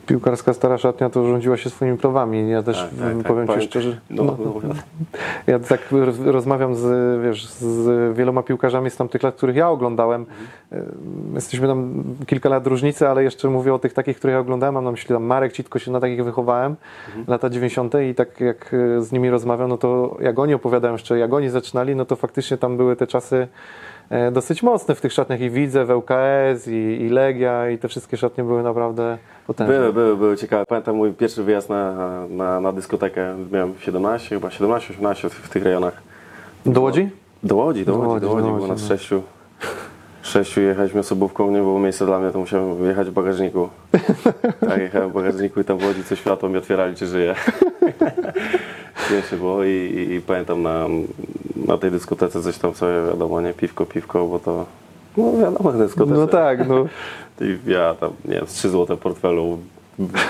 [0.08, 2.50] Piłkarska stara szatnia to rządziła się swoimi prawami.
[2.50, 3.28] Ja też Tak, tak, mm, tak.
[3.28, 4.74] powiem Ci Powiem- szczerze, No, no, no,
[5.48, 10.26] ja tak roz- rozmawiam z, wiesz, z wieloma piłkarzami z tamtych lat, których ja oglądałem.
[10.72, 11.36] Mhm.
[11.36, 14.74] Jesteśmy tam kilka lat różnicy, ale jeszcze mówię o tych takich, których ja oglądałem.
[14.76, 16.76] Mam na myśli tam Marek Citko się na takich wychowałem,
[17.08, 17.26] Mhm.
[17.28, 17.94] lata 90.
[18.12, 21.50] i tak jak y, z nimi rozmawiam, no to jak oni opowiadają jeszcze, jak oni
[21.50, 23.48] zaczynali, no to faktycznie tam były te czasy e,
[24.32, 26.72] dosyć mocne w tych szatniach i Widzew, ŁKS i,
[27.02, 29.74] i Legia i te wszystkie szatnie były naprawdę potężne.
[29.74, 30.64] Były, były, były ciekawe.
[30.68, 31.94] Pamiętam mój pierwszy wyjazd na,
[32.30, 36.02] na, na dyskotekę, miałem 17, chyba 17-18 w, w tych rejonach.
[36.66, 37.10] Do Łodzi?
[37.44, 38.88] Do Łodzi, do Do Łodzi, do Łodzi, do było Łodzi, nas no.
[38.88, 39.22] sześciu.
[40.22, 43.70] Sześciu jechaliśmy osobówką, nie było miejsca dla mnie, to musiałem jechać w bagażniku.
[44.70, 47.36] Tak, jechałem w bagażniku i tam w Łodzi co światło mi otwierali, czy żyje.
[49.08, 50.88] Śmiesznie było i, i, i pamiętam na,
[51.68, 54.66] na tej dyskotece coś tam sobie, wiadomo, nie, piwko, piwko, bo to,
[55.18, 56.18] no wiadomo, dyskotece.
[56.18, 56.86] No tak, no.
[57.46, 59.58] I ja tam, nie wiem, z 3 złote portfelu,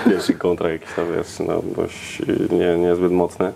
[0.04, 3.52] pierwszy kontrakt jakiś tam, wiesz, no dość nie, niezbyt mocny.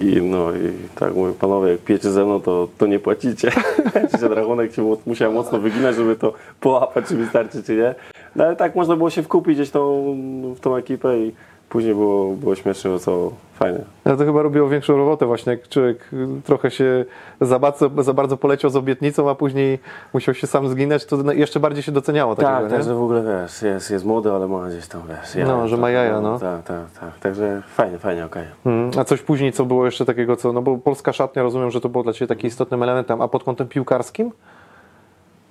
[0.00, 3.50] I no i tak mówię, panowie, jak pijecie ze mną, to, to nie płacicie.
[4.20, 7.94] Ten rachunek się musiałem mocno wyginać, żeby to połapać, czy wystarczy, czy nie.
[8.36, 10.16] No ale tak można było się wkupić gdzieś tą,
[10.56, 11.32] w tą ekipę i
[11.68, 13.78] później było, było śmiesznie, bo co fajnie.
[14.04, 17.04] Ale to chyba robiło większą robotę właśnie, jak człowiek y, trochę się
[17.40, 19.78] za bardzo, za bardzo poleciał z obietnicą, a później
[20.14, 22.70] musiał się sam zginąć, to na- jeszcze bardziej się doceniało takiego, Tak, nie?
[22.70, 25.46] także w ogóle wiesz, jest, jest młody, ale ma gdzieś tam wiesz.
[25.46, 26.38] No, że ma jaja, no.
[26.38, 27.18] Tak, tak, tak.
[27.20, 28.44] Także fajnie, fajnie, okej.
[28.66, 31.80] Mm, A coś później, co było jeszcze takiego, co, no bo polska szatnia, rozumiem, że
[31.80, 34.30] to było dla Ciebie takim istotnym elementem, a pod kątem piłkarskim?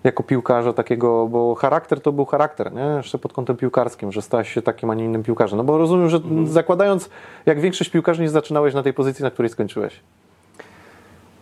[0.05, 2.81] Jako piłkarza takiego, bo charakter to był charakter, nie?
[2.97, 5.57] Jeszcze pod kątem piłkarskim, że stałeś się takim, a nie innym piłkarzem.
[5.57, 6.47] No bo rozumiem, że Mhm.
[6.47, 7.09] zakładając,
[7.45, 9.99] jak większość piłkarzy nie zaczynałeś na tej pozycji, na której skończyłeś.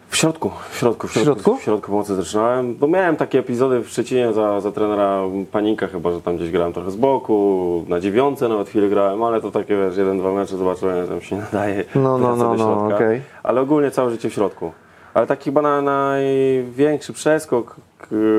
[0.09, 1.33] W środku, w środku, w W środku?
[1.33, 2.75] środku, w środku pomocy zaczynałem.
[2.75, 5.21] Bo miałem takie epizody w Szczecinie za, za trenera
[5.51, 9.41] Panika chyba, że tam gdzieś grałem trochę z boku, na dziewiątce nawet chwilę grałem, ale
[9.41, 11.83] to takie wiesz, jeden, dwa mecze zobaczyłem, że tam się nie nadaje.
[11.95, 13.21] No, no, no, no, okej.
[13.43, 14.71] Ale ogólnie całe życie w środku.
[15.13, 17.75] Ale taki chyba na, największy przeskok,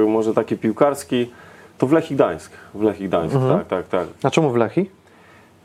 [0.07, 1.31] może taki piłkarski,
[1.79, 2.53] to w Lechii Gdańsk.
[2.75, 3.59] W Lechii Gdańsk, Mhm.
[3.59, 4.07] tak, tak, tak.
[4.23, 4.91] A czemu w Lechi?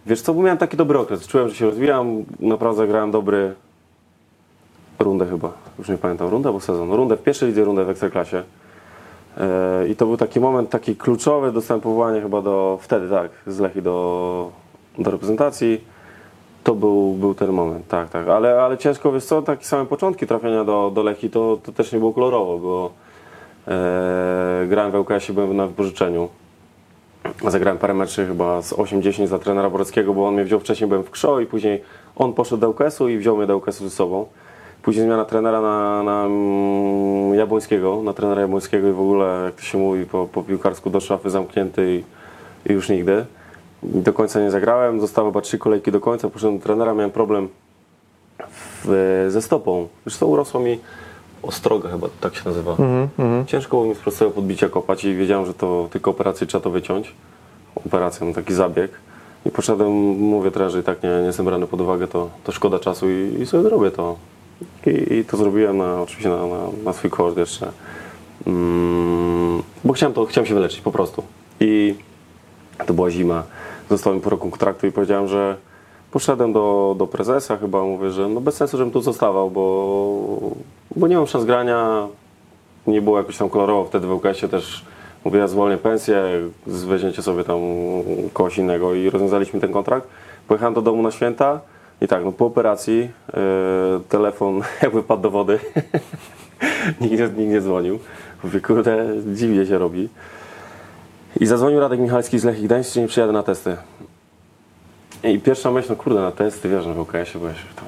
[0.05, 1.27] Wiesz co, bo miałem taki dobry okres.
[1.27, 2.23] Czułem, że się rozwijam.
[2.39, 3.53] Naprawdę grałem dobry
[4.99, 5.51] rundę chyba.
[5.79, 6.91] Już nie pamiętam, rundę albo sezon.
[6.91, 8.43] Rundę w pierwszej lidze, rundę w Ekstraklasie.
[9.37, 11.51] E, I to był taki moment taki kluczowy.
[11.51, 14.51] Dostałem powołanie chyba do, wtedy tak, z Lechi do,
[14.97, 15.81] do reprezentacji.
[16.63, 18.27] To był, był ten moment, tak, tak.
[18.27, 21.91] Ale, ale ciężko, wiesz co, takie same początki trafienia do, do Lechi, to, to też
[21.91, 22.91] nie było kolorowo, bo
[23.67, 26.29] e, grałem w ŁKS-ie, byłem na wypożyczeniu.
[27.47, 31.03] Zagrałem parę meczów chyba z 8-10 za trenera Borowskiego, bo on mnie wziął wcześniej, byłem
[31.03, 31.81] w Krzo i później
[32.15, 34.25] on poszedł do ŁKS-u i wziął mnie do ŁKS-u ze sobą.
[34.81, 39.61] Później zmiana trenera na, na mm, Jabłońskiego, na trenera Jabłońskiego i w ogóle, jak to
[39.61, 42.03] się mówi, po, po piłkarsku do szafy zamknięty i,
[42.71, 43.25] i już nigdy.
[43.83, 47.49] Do końca nie zagrałem, zostały chyba trzy kolejki do końca, poszedłem do trenera, miałem problem
[48.85, 49.87] w, ze stopą.
[50.19, 50.79] To urosło mi
[51.43, 52.75] ostroga chyba, tak się nazywa.
[53.47, 56.69] Ciężko było mi z prostego podbicia kopać i wiedziałem, że to tylko operację trzeba to
[56.69, 57.15] wyciąć.
[57.85, 58.91] Operacja, no taki zabieg.
[59.45, 62.79] I poszedłem, mówię trenerze, i tak nie, nie jestem brany pod uwagę, to, to szkoda
[62.79, 64.15] czasu i, i sobie zrobię to.
[64.85, 67.71] I, I to zrobiłem na, oczywiście na, na, na swój koszt jeszcze.
[68.47, 71.23] Mm, bo chciałem, to, chciałem się wyleczyć po prostu.
[71.59, 71.95] I
[72.85, 73.43] to była zima.
[73.89, 75.55] Zostało mi po roku kontraktu i powiedziałem, że
[76.11, 80.51] poszedłem do, do prezesa chyba, mówię, że no bez sensu, żebym tu zostawał, bo,
[80.95, 82.07] bo nie mam szans grania,
[82.87, 84.85] nie było jakoś tam kolorowo wtedy w UKS-ie też
[85.25, 86.23] mówię, ja zwolnię pensję,
[86.67, 87.59] weźmiecie sobie tam
[88.33, 90.07] kogoś innego i rozwiązaliśmy ten kontrakt.
[90.47, 91.59] Pojechałem do domu na święta
[92.01, 93.39] i tak, no po operacji yy,
[94.09, 95.59] telefon jakby padł do wody.
[97.01, 97.99] nikt, nie, nikt nie dzwonił.
[98.43, 100.09] Mówię, kurde, dziwnie się robi.
[101.39, 103.77] I zadzwonił Radek Michalski z Lechii Gdańsk, czy nie przyjadę na testy.
[105.23, 107.85] I pierwsza myśl, no kurde, na testy, wiesz, no w UKS-ie byłeś tam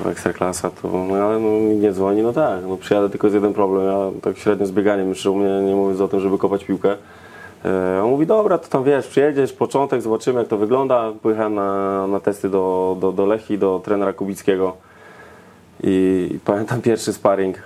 [0.00, 1.48] w Ekstraklasa, to no, ale no,
[1.80, 5.08] nie dzwoni, no tak, no przyjadę tylko z jeden problem, ja tak średnio z bieganiem
[5.08, 6.96] jeszcze u mnie, nie mówiąc o tym, żeby kopać piłkę.
[7.64, 11.12] E, on mówi, dobra, to tam wiesz, przyjedziesz, początek, zobaczymy jak to wygląda.
[11.22, 14.76] Pojechałem na, na testy do, do, do Lechii, do trenera Kubickiego
[15.82, 17.56] i, i pamiętam pierwszy sparring.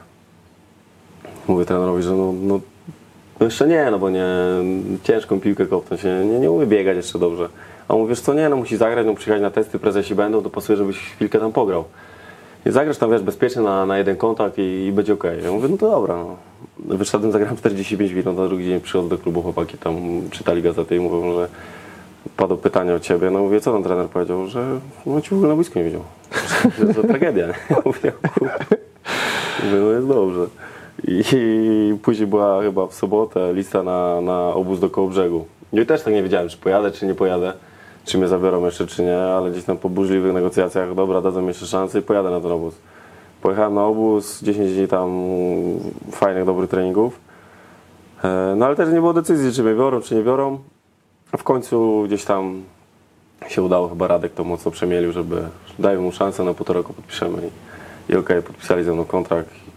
[1.49, 2.61] Mówię trenerowi, że no, no,
[3.41, 4.27] no jeszcze nie, no bo nie,
[5.03, 7.49] ciężką piłkę kopnąć, nie, nie, nie umie biegać jeszcze dobrze.
[7.89, 10.51] A on wiesz co, nie, no musi zagrać, no przyjechać na testy, prezesi będą, to
[10.51, 11.85] pasuje, żebyś chwilkę tam pograł.
[12.67, 15.45] I zagrasz tam, wiesz, bezpiecznie na, na jeden kontakt i, i będzie okej.
[15.45, 16.17] Ja mówię, no to dobra.
[16.17, 16.37] No.
[16.79, 19.97] Wyszedłem, zagrałem 45 minut, na drugi dzień przychodzę do klubu, chłopaki tam
[20.31, 21.49] czytali gazety i mówią, że
[22.37, 23.31] padło pytanie o ciebie.
[23.31, 26.03] No mówię, co tam trener powiedział, że no ci w ogóle na boisku nie widział.
[26.79, 27.47] Że to tragedia.
[27.47, 27.55] Ja.
[27.85, 28.13] Mówię,
[29.81, 30.47] no jest dobrze.
[31.05, 35.45] I, później była chyba w sobotę lista na, na obóz do Kołobrzegu.
[35.73, 37.53] No i też tak nie wiedziałem, czy pojadę, czy nie pojadę,
[38.05, 41.49] czy mnie zabiorą jeszcze, czy nie, ale gdzieś tam po burzliwych negocjacjach, dobra, dadzą mi
[41.49, 42.75] jeszcze szansę i pojadę na ten obóz.
[43.43, 45.23] Pojechałem na obóz, 10 dni tam
[46.11, 47.21] fajnych, dobrych treningów.
[48.25, 50.59] E, No ale też nie było decyzji, czy mnie biorą, czy nie biorą.
[51.39, 52.63] W końcu gdzieś tam
[53.49, 55.43] się udało, chyba Radek to mocno przemielił, żeby
[55.79, 57.39] dajmy mu szansę, na półtora roku podpiszemy.
[58.09, 59.68] I, i okej, podpisali ze mną kontrakt.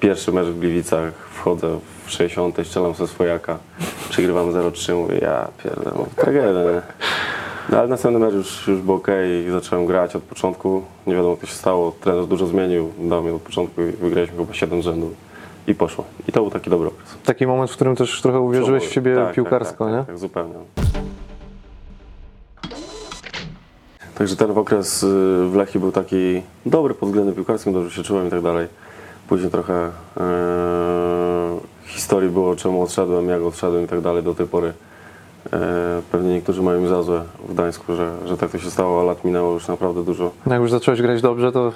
[0.00, 3.58] Pierwszy mecz w Gliwicach, wchodzę w 60, strzelam ze swojaka,
[4.10, 6.82] przegrywamy 0-3, mówię, ja pierdolę, no, tragedia, nie?
[7.68, 9.06] No ale następny mecz już, już był ok
[9.52, 10.82] zacząłem grać od początku.
[11.06, 11.92] Nie wiadomo, co się stało.
[12.00, 15.14] Trener dużo zmienił, dał mi od początku i wygraliśmy chyba 7 z rzędu.
[15.66, 16.04] I poszło.
[16.28, 17.16] I to był taki dobry okres.
[17.24, 19.98] Taki moment, w którym też trochę uwierzyłeś w siebie Tak, piłkarsko, tak, nie?
[19.98, 20.54] tak, tak, zupełnie.
[24.14, 25.06] Także ten okres y,
[25.48, 28.68] w Lechii był taki dobry pod względem piłkarskim, dobrze się czułem i tak dalej.
[29.28, 29.90] Później trochę e,
[31.86, 34.72] historii było, czemu odszedłem, jak odszedłem i tak dalej do tej pory.
[35.52, 39.00] E, pewnie niektórzy mają mi za złe w Gdańsku, że, że tak to się stało,
[39.00, 40.30] a lat minęło już naprawdę dużo.
[40.46, 41.72] Jak już zacząłeś grać dobrze, to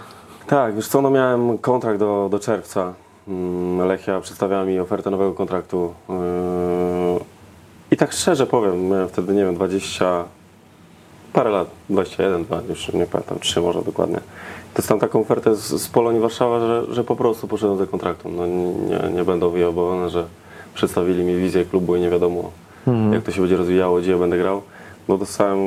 [0.46, 2.94] Tak, wiesz co, no miałem kontrakt do, do czerwca.
[3.28, 5.94] Mm, Lechia przedstawiała mi ofertę nowego kontraktu.
[6.08, 6.14] Yy,
[7.90, 10.24] I tak szczerze powiem, miałem wtedy, nie wiem, 20,
[11.32, 14.20] parę lat, 21, 2, już nie pamiętam, 3 może dokładnie.
[14.78, 18.28] Dostałem taką ofertę z, z Polonii Warszawa, że, że po prostu poszedłem do kontraktu.
[18.28, 20.26] No, nie, nie będę wyjebowany, że
[20.74, 22.50] przedstawili mi wizję klubu i nie wiadomo,
[23.12, 24.62] jak to się będzie rozwijało, gdzie ja będę grał.
[25.08, 25.58] No dostałem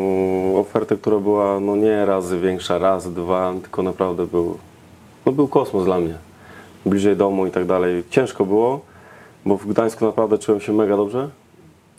[0.55, 4.57] ofertę, która była no nie razy większa, raz, dwa, tylko naprawdę był,
[5.25, 6.15] no był kosmos dla mnie.
[6.85, 8.03] Bliżej domu i tak dalej.
[8.09, 8.79] Ciężko było,
[9.45, 11.29] bo w Gdańsku naprawdę czułem się mega dobrze.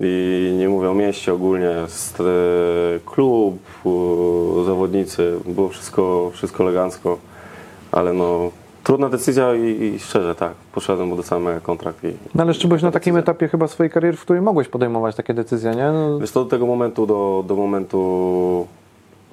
[0.02, 1.86] I nie mówię o mieście ogólnie, e,
[3.06, 3.58] klub,
[4.66, 7.18] zawodnicy, było wszystko, wszystko elegancko,
[7.92, 8.50] ale no
[8.84, 12.68] trudna decyzja i, i szczerze tak, poszedłem, bo dostałem mega kontrakt i No ale jeszcze
[12.68, 15.92] byłeś na takim etapie chyba swojej kariery, w której mogłeś podejmować takie decyzje, nie?
[15.92, 18.66] No, Wiesz, to do tego momentu, do, do momentu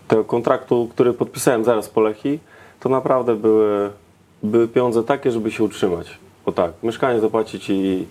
[0.07, 2.39] tego kontraktu, który podpisałem zaraz po Lechi,
[2.79, 3.89] to naprawdę były,
[4.43, 6.19] były pieniądze takie, żeby się utrzymać.
[6.45, 8.05] Bo tak, mieszkanie zapłacić i,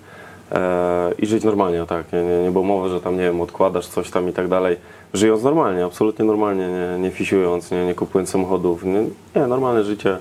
[1.19, 2.13] i żyć normalnie, tak.
[2.13, 4.77] Nie, nie, nie było mowy, że tam, nie wiem, odkładasz coś tam i tak dalej.
[5.15, 8.85] Żyjąc normalnie, absolutnie normalnie, nie, nie fisiując, nie, nie kupując samochodów.
[8.85, 9.05] Nie,
[9.37, 10.19] nie, normalne życie.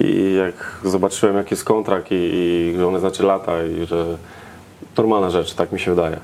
[0.00, 4.04] I jak zobaczyłem, jaki jest kontrakt i, i że one znaczy lata i że
[4.96, 6.16] normalna rzecz, tak mi się wydaje.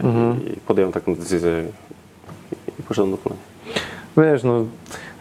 [0.46, 1.64] I, I podjąłem taką decyzję
[2.79, 3.44] i poszedłem do Polonii.
[4.16, 4.64] Wiesz, no,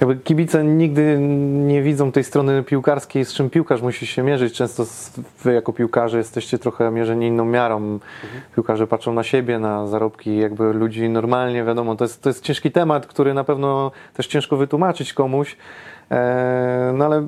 [0.02, 1.18] jakby kibice nigdy
[1.68, 4.54] nie widzą tej strony piłkarskiej, z czym piłkarz musi się mierzyć.
[4.54, 4.86] Często
[5.44, 8.00] wy jako piłkarze jesteście trochę mierzeni inną miarą.
[8.56, 12.72] Piłkarze patrzą na siebie, na zarobki jakby ludzi normalnie, wiadomo, to jest, to jest ciężki
[12.72, 15.58] temat, który na pewno też ciężko wytłumaczyć komuś,
[16.12, 17.28] e, no ale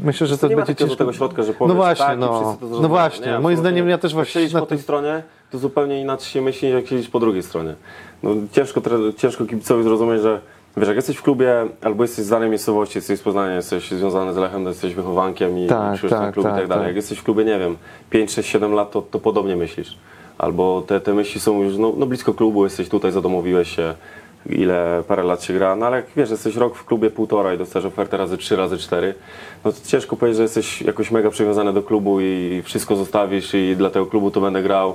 [0.00, 0.96] myślę, że to ma będzie ciężko.
[0.96, 2.56] tego środka, że powiesz No właśnie, tak no.
[2.60, 5.22] to No właśnie, Nie, moim zdaniem ja też Jak właśnie siedzisz na po tej stronie,
[5.50, 7.74] to zupełnie inaczej się myśli, jak siedzisz po drugiej stronie.
[8.22, 8.80] No, ciężko,
[9.16, 10.40] ciężko kibicowi zrozumieć, że
[10.78, 14.32] wiesz, jak jesteś w klubie, albo jesteś z danej miejscowości, jesteś z Poznania, jesteś związany
[14.32, 16.82] z Lechem, to jesteś wychowankiem i Tak, przyszłeś tak, klub i tak, tak dalej.
[16.82, 16.86] tak.
[16.86, 17.76] Jak jesteś w klubie, nie wiem,
[18.10, 19.98] 5, 6, 7 lat, to, to podobnie myślisz.
[20.38, 23.94] Albo te, te myśli są już no, no blisko klubu, jesteś tutaj, zadomowiłeś się,
[24.50, 27.58] ile parę lat się gra, no ale jak wiesz, jesteś rok w klubie półtora i
[27.58, 29.14] dostajesz ofertę razy trzy, razy cztery,
[29.64, 33.76] no to ciężko powiedzieć, że jesteś jakoś mega przywiązany do klubu i wszystko zostawisz i
[33.76, 34.94] dla tego klubu to będę grał.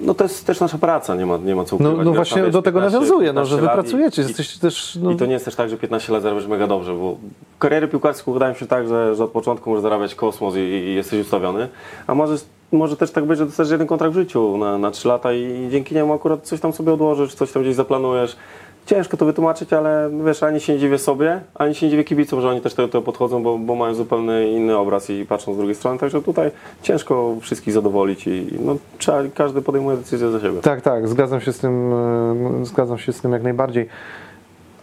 [0.00, 2.04] No to jest też nasza praca, nie ma, nie ma co No, ukrywać.
[2.06, 4.98] no Wiesz, właśnie do tego 15, nawiązuje, no, że 15 wy pracujecie, i- jesteście też...
[5.02, 7.16] No, i to nie jest też tak, że 15 lat zarabiasz mega dobrze, bo
[7.58, 10.94] kariery piłkarską wydaje mi się tak, że, że od początku możesz zarabiać kosmos i, i
[10.94, 11.68] jesteś ustawiony,
[12.06, 12.34] a może,
[12.72, 15.68] może też tak być, że dostajesz jeden kontrakt w życiu na, na 3 lata i
[15.70, 18.36] dzięki niemu akurat coś tam sobie odłożysz, coś tam gdzieś zaplanujesz.
[18.86, 22.40] Ciężko to wytłumaczyć, ale wiesz, ani się nie dziwię sobie, ani się nie dziwię kibicom,
[22.40, 25.56] że oni też do tego podchodzą, bo, bo mają zupełnie inny obraz i patrzą z
[25.56, 26.50] drugiej strony, także tutaj
[26.82, 30.60] ciężko wszystkich zadowolić i no, trzeba, każdy podejmuje decyzję za siebie.
[30.60, 33.88] Tak, tak, zgadzam się z tym, e, zgadzam się z tym jak najbardziej.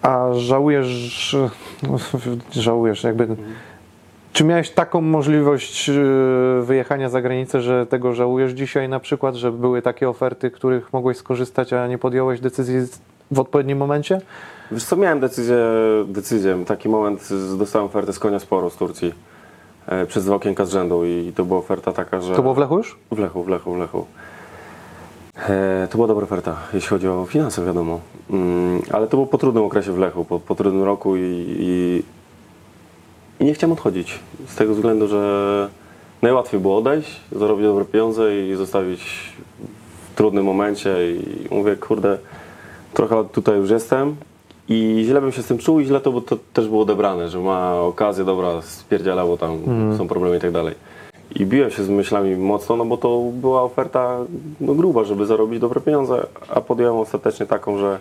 [0.01, 1.35] A żałujesz,
[2.51, 3.27] żałujesz jakby,
[4.33, 5.93] czy miałeś taką możliwość e,
[6.61, 11.17] wyjechania za granicę, że tego żałujesz dzisiaj na przykład, że były takie oferty, których mogłeś
[11.17, 12.75] skorzystać, a nie podjąłeś decyzji
[13.33, 14.21] w odpowiednim momencie?
[14.71, 15.57] Wiesz co, miałem decyzję,
[16.07, 16.65] decyzję.
[16.65, 19.13] taki moment, dostałem ofertę z Konia Sporo z Turcji
[19.87, 22.35] e, przez dwa okienka z rzędu i to była oferta taka, że...
[22.35, 22.97] To było w Lechu już?
[23.11, 24.05] W Lechu, w Lechu, w Lechu.
[25.35, 27.99] E, to była dobra oferta, jeśli chodzi o finanse, wiadomo.
[28.29, 32.03] Mm, ale to było po trudnym okresie w Lechu, po, po trudnym roku i, i,
[33.39, 34.19] i nie chciałem odchodzić.
[34.47, 35.69] Z tego względu, że
[36.21, 39.33] najłatwiej było odejść, zarobić dobre pieniądze i zostawić
[40.11, 42.17] w trudnym momencie i mówię, kurde,
[42.93, 44.15] trochę lat tutaj już jestem
[44.69, 47.29] i źle bym się z tym czuł i źle to, by to też było odebrane,
[47.29, 49.57] że ma okazję, dobra, spierdziela, bo tam
[49.97, 50.75] są problemy i tak dalej.
[51.35, 54.17] I biłem się z myślami mocno, no bo to była oferta
[54.61, 57.99] no, gruba, żeby zarobić dobre pieniądze, a podjąłem ostatecznie taką, że,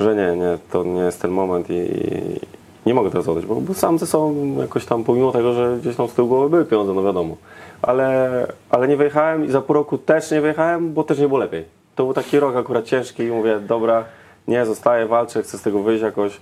[0.00, 2.40] że nie, nie, to nie jest ten moment i, i
[2.86, 5.96] nie mogę teraz odejść, bo, bo sam ze sobą jakoś tam, pomimo tego, że gdzieś
[5.96, 7.36] tam z tyłu głowy były pieniądze, no wiadomo.
[7.82, 11.40] Ale, ale nie wyjechałem i za pół roku też nie wyjechałem, bo też nie było
[11.40, 11.64] lepiej.
[11.94, 14.04] To był taki rok akurat ciężki i mówię, dobra,
[14.48, 16.40] nie, zostaję, walczę, chcę z tego wyjść jakoś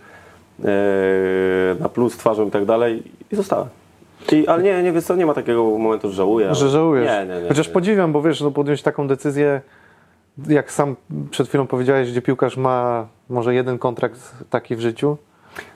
[0.59, 0.67] yy,
[1.81, 3.69] na plus twarzą i tak dalej i zostałem.
[4.33, 6.55] I, ale nie, nie, wiesz co, nie ma takiego momentu, że żałuję.
[6.55, 7.11] Że żałujesz.
[7.11, 7.49] Nie, nie, nie.
[7.49, 9.61] Chociaż podziwiam, bo wiesz, no podjąć taką decyzję,
[10.49, 10.97] jak sam
[11.31, 15.17] przed chwilą powiedziałeś, gdzie piłkarz ma może jeden kontrakt taki w życiu.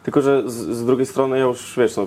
[0.03, 2.07] Tylko, że z, z drugiej strony ja już, wiesz, no,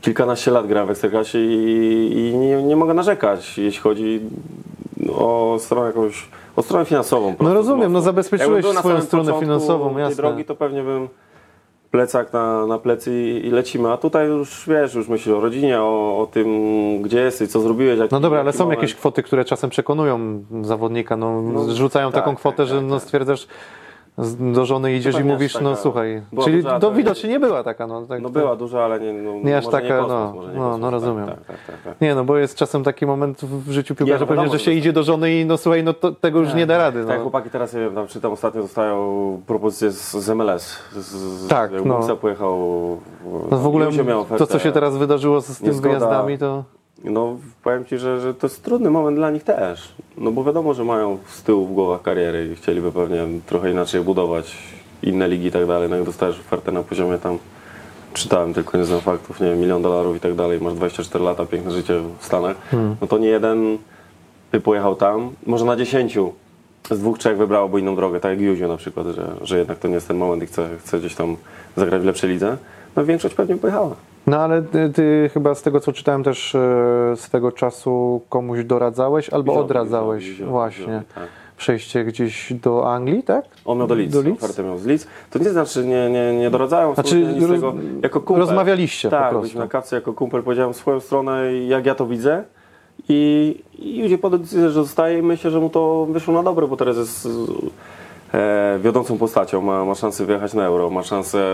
[0.00, 4.20] kilkanaście lat grałem w Ekstraklasie i, i nie, nie mogę narzekać, jeśli chodzi
[5.14, 7.34] o stronę jakąś, o stronę finansową.
[7.34, 10.16] prostu rozumiem, no zabezpieczyłeś swoją stronę finansową, tej jasne.
[10.16, 11.08] drogi, to pewnie bym
[11.90, 15.80] plecak na, na plecy i, i lecimy, a tutaj już, wiesz, już myślisz o rodzinie,
[15.80, 16.48] o, o tym,
[17.02, 17.98] gdzie jesteś, co zrobiłeś.
[17.98, 18.80] Jaki, No dobra, ale są moment.
[18.80, 22.84] jakieś kwoty, które czasem przekonują zawodnika, no, No, rzucają tak, taką kwotę, tak, że tak,
[22.84, 23.02] no, tak.
[23.02, 23.46] stwierdzasz,
[24.52, 26.22] do żony idziesz i mówisz, no słuchaj.
[26.44, 28.06] Czyli duża, to widocznie nie była taka, no.
[28.06, 28.38] Tak, No tak.
[28.42, 30.90] była duża, ale nie, no, Nie aż taka, nie kosmos, no, nie no, kosmos, no,
[30.90, 31.26] rozumiem.
[31.26, 32.00] Tak, tak, tak, tak.
[32.00, 34.72] Nie, no bo jest czasem taki moment w życiu piłkarza no pewnie, wiadomo, że się
[34.72, 37.04] idzie do żony i no słuchaj, no to, tego już nie da rady.
[37.04, 37.22] Tak, No.
[37.22, 40.78] chłopaki teraz, ja wiem, tam czytam ostatnio dostają propozycje z, z MLS.
[40.92, 42.16] Z, z, Tak, jak no.
[42.16, 42.58] Pojechał...
[43.50, 43.88] No w ogóle
[44.38, 45.88] to, co się teraz wydarzyło z, z tym Niezgoda.
[45.98, 46.64] wyjazdami, to...
[47.04, 49.94] No powiem Ci, że, że to jest trudny moment dla nich też.
[50.18, 54.00] No bo wiadomo, że mają z tyłu w głowach kariery i chcieliby pewnie trochę inaczej
[54.00, 54.58] budować
[55.02, 55.90] inne ligi i tak dalej.
[55.90, 57.38] No jak dostajesz ofertę na poziomie tam,
[58.14, 61.46] czytałem tylko, nie znam faktów, nie wiem, milion dolarów i tak dalej, masz 24 lata,
[61.46, 62.56] piękne życie w Stanach,
[63.00, 63.78] no to nie jeden
[64.52, 66.18] by pojechał tam, może na 10
[66.90, 69.88] z dwóch, trzech wybrałoby inną drogę, tak jak Józio na przykład, że, że jednak to
[69.88, 71.36] nie jest ten moment i chce, chce gdzieś tam
[71.76, 72.56] zagrać w lepszej lidze.
[72.96, 73.94] No większość pewnie pojechała.
[74.26, 79.30] No ale ty, ty chyba z tego, co czytałem też e, swego czasu komuś doradzałeś
[79.30, 81.24] albo odradzałeś właśnie tak.
[81.56, 83.44] przejście gdzieś do Anglii, tak?
[83.64, 84.44] On miał do Leeds, Do Leeds?
[84.44, 85.06] ofertę miał z Leeds.
[85.30, 87.74] To nie znaczy, nie, nie, nie doradzają Znaczy, z roz- tego.
[88.02, 88.40] Jako kumpel.
[88.46, 89.40] rozmawialiście po tak, prostu.
[89.40, 92.44] byliśmy na kawce jako kumpel, powiedziałem swoją stronę, jak ja to widzę.
[93.08, 96.66] I, i ludzie podjął decyzję, że zostaje i myślę, że mu to wyszło na dobre,
[96.66, 97.28] bo teraz jest
[98.80, 101.44] wiodącą postacią, ma, ma szansę wyjechać na euro, ma szansę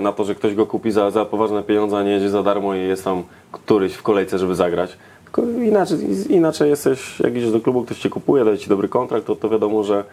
[0.00, 2.74] na to, że ktoś go kupi za, za poważne pieniądze, a nie jedzie za darmo
[2.74, 3.22] i jest tam
[3.52, 4.96] któryś w kolejce, żeby zagrać.
[5.24, 9.26] Tylko inaczej, inaczej jesteś, jak idziesz do klubu, ktoś cię kupuje, daje ci dobry kontrakt,
[9.26, 10.04] to, to wiadomo, że,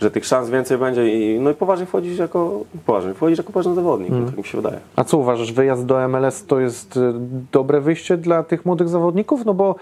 [0.00, 3.74] że tych szans więcej będzie i, no i poważnie wchodzisz jako, poważnie wchodzisz jako poważny
[3.74, 4.26] zawodnik, Mm.
[4.26, 4.78] tak mi się wydaje.
[4.96, 7.12] A co uważasz, wyjazd do MLS to jest e,
[7.52, 9.44] dobre wyjście dla tych młodych zawodników?
[9.44, 9.74] No bo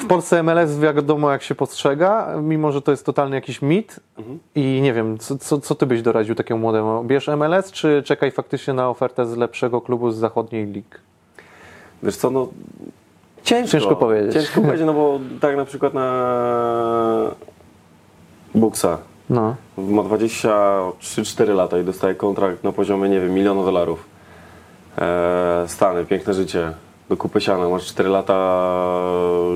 [0.00, 4.38] w Polsce MLS wiadomo jak się postrzega, mimo że to jest totalny jakiś mit Mhm.
[4.54, 7.04] i nie wiem, co, co, co ty byś doradził takiemu młodemu?
[7.04, 11.00] Bierz MLS, czy czekaj faktycznie na ofertę z lepszego klubu z zachodniej lig?
[12.02, 12.48] Wiesz co, no
[13.42, 13.72] ciężko.
[13.78, 14.32] Ciężko powiedzieć.
[14.34, 17.30] Ciężko powiedzieć, no bo tak na przykład na
[18.54, 18.98] Buksa
[19.30, 19.54] No.
[19.78, 24.04] ma 23-4 lata i dostaje kontrakt na poziomie, nie wiem, miliona dolarów.
[24.98, 26.72] Eee, Stany, piękne życie,
[27.10, 28.60] do kupy siana, masz 4 lata,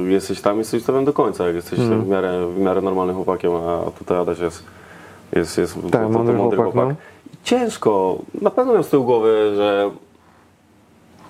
[0.07, 2.03] jesteś tam, jesteś tam do końca, jak jesteś Mhm.
[2.03, 4.64] w, miarę, w miarę normalnym chłopakiem, a tutaj Adaś jest,
[5.33, 6.95] jest, jest Tak, to, mądry chłopak, no.
[7.45, 9.90] Ciężko, na pewno miał z tyłu głowy, że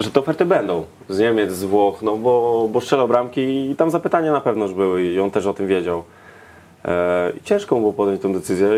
[0.01, 3.91] że te oferty będą z Niemiec, z Włoch, no bo, bo strzelał bramki i tam
[3.91, 6.03] zapytania na pewno już były i on też o tym wiedział.
[6.85, 8.69] E, ciężko mu było podjąć tę decyzję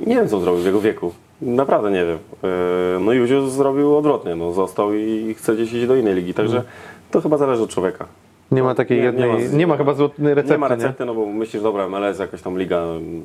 [0.00, 1.12] i nie wiem co on zrobił w jego wieku.
[1.42, 2.18] Naprawdę nie wiem.
[2.44, 6.62] E, no Józio zrobił odwrotnie, no został i chce gdzieś iść do innej ligi, także
[7.10, 8.06] to chyba zależy od człowieka.
[8.50, 11.04] Nie ma takiej Nie- nie jednej, ma- nie ma, chyba złotej recepty, nie ma recepty,
[11.04, 13.22] no bo myślisz, dobra, MLS jakaś tam liga mm,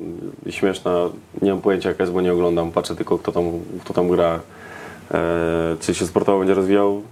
[0.50, 0.94] śmieszna,
[1.42, 3.44] nie mam pojęcia jaka jest, bo nie oglądam, patrzę tylko kto tam,
[3.84, 4.40] kto tam gra.
[5.14, 7.02] E, czy się sportowo będzie rozwijał?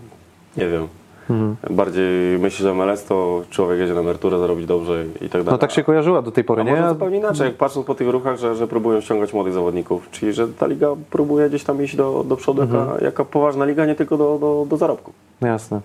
[0.56, 0.88] Nie wiem.
[1.32, 1.76] Mhm.
[1.76, 5.46] Bardziej myślisz, że MLS to człowiek jedzie na emeryturę, zarobić dobrze i tak dalej.
[5.50, 6.70] No tak się kojarzyła do tej pory, A nie?
[6.72, 10.32] może zupełnie inaczej, jak patrząc po tych ruchach, że, że próbują ściągać młodych zawodników, czyli
[10.32, 12.86] że ta liga próbuje gdzieś tam iść do, do przodu Mhm.
[12.88, 15.12] jaka, jaka poważna liga, nie tylko do, do, do zarobku.
[15.40, 15.80] Jasne.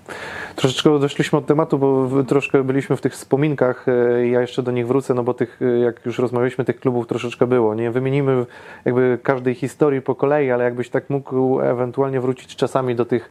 [0.56, 3.86] Troszeczkę odeszliśmy od tematu, bo troszkę byliśmy w tych wspominkach.
[3.88, 7.08] e, Ja jeszcze do nich wrócę, no bo tych, e, jak już rozmawialiśmy, tych klubów
[7.08, 7.76] troszeczkę było.
[7.76, 8.46] Nie wymienimy
[8.86, 13.30] jakby każdej historii po kolei, ale jakbyś tak mógł ewentualnie wrócić czasami do tych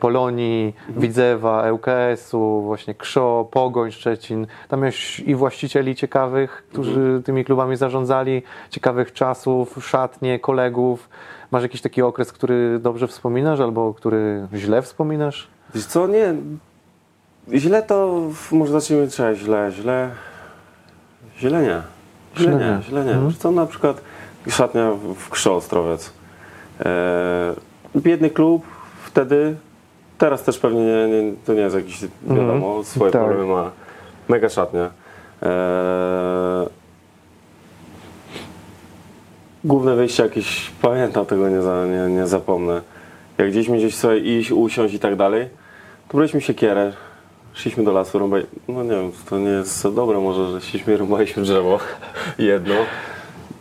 [0.00, 4.46] Polonii, Widzewa, ŁKS-u, właśnie Krzo, Pogoń, Szczecin.
[4.68, 11.08] Tam miałeś i właścicieli ciekawych, którzy tymi klubami zarządzali, ciekawych czasów, szatnie, kolegów.
[11.50, 15.48] Masz jakiś taki okres, który dobrze wspominasz albo który źle wspominasz?
[15.74, 16.34] Wiesz co, nie.
[17.58, 18.20] Źle to.
[18.52, 20.10] Może zacznijmy trzeba źle, źle.
[21.38, 21.82] Źle nie.
[22.36, 23.12] Źle nie, źle nie.
[23.12, 23.32] Mhm.
[23.38, 24.00] Co, na przykład
[24.48, 26.12] szatnia w- w Krzo Ostrowiec.
[26.80, 27.54] E,
[27.96, 28.64] biedny klub
[29.12, 29.56] wtedy.
[30.18, 33.22] Teraz też pewnie nie, nie, to nie jest jakiś, wiadomo, swoje Tak.
[33.22, 33.70] problemy ma.
[34.28, 34.90] Mega szatnia.
[35.42, 36.66] E,
[39.64, 42.80] główne wyjście jakieś, pamiętam tego, nie, za, nie, nie zapomnę.
[43.38, 45.48] Jak gdzieś mi gdzieś sobie iść, usiąść i tak dalej,
[46.08, 46.92] to braliśmy siekierę,
[47.54, 50.94] szliśmy do lasu, rąbaj, no nie wiem, to nie jest za dobre może, że szliśmy
[50.94, 51.78] i rąbaliśmy drzewo,
[52.38, 52.74] jedno.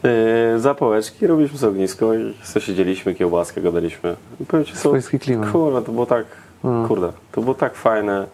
[0.04, 4.16] Yy, zapałeczki, robiliśmy sobie ognisko i sobie siedzieliśmy, kiełbaskę gadaliśmy.
[4.42, 5.52] I powiem ci, co, klimat.
[5.52, 6.26] Kurwa, to było tak,
[6.64, 6.88] No.
[6.88, 8.28] kurde, to było tak fajne.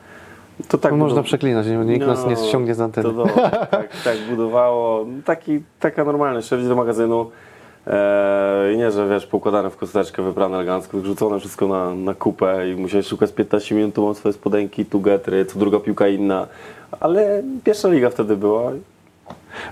[0.68, 3.10] To tak No można przeklinać, nikt nas nie ściągnie z anteny.
[3.10, 3.26] To do,
[3.72, 5.06] tak, tak budowało.
[5.26, 7.32] Taki, taka normalna, szedłeś do magazynu
[7.88, 12.70] e, i nie, że wiesz, poukładane w kosteczkę, wybrane elegancko, wrzucone wszystko na, na kupę
[12.70, 16.48] i musiałeś szukać 15 minut, tu mam swoje spodenki, tu getry, co druga piłka inna.
[17.00, 18.72] Ale pierwsza liga wtedy była.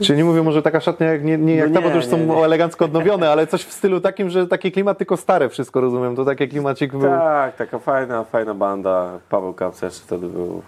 [0.02, 2.06] Czyli nie mówię może taka szatnia jak, nie, nie jak No ta, bo to już
[2.06, 5.82] są nie, elegancko odnowione, ale coś w stylu takim, że taki klimat tylko stare wszystko,
[5.82, 6.16] rozumiem.
[6.16, 7.02] To taki klimacik był...
[7.10, 9.10] Tak, taka fajna, fajna banda.
[9.30, 10.62] Paweł Kapcerz wtedy był.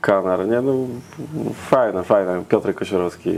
[0.00, 0.72] Kanar, nie no,
[1.54, 2.42] fajna, fajna.
[2.48, 3.34] Piotr Kosiorowski.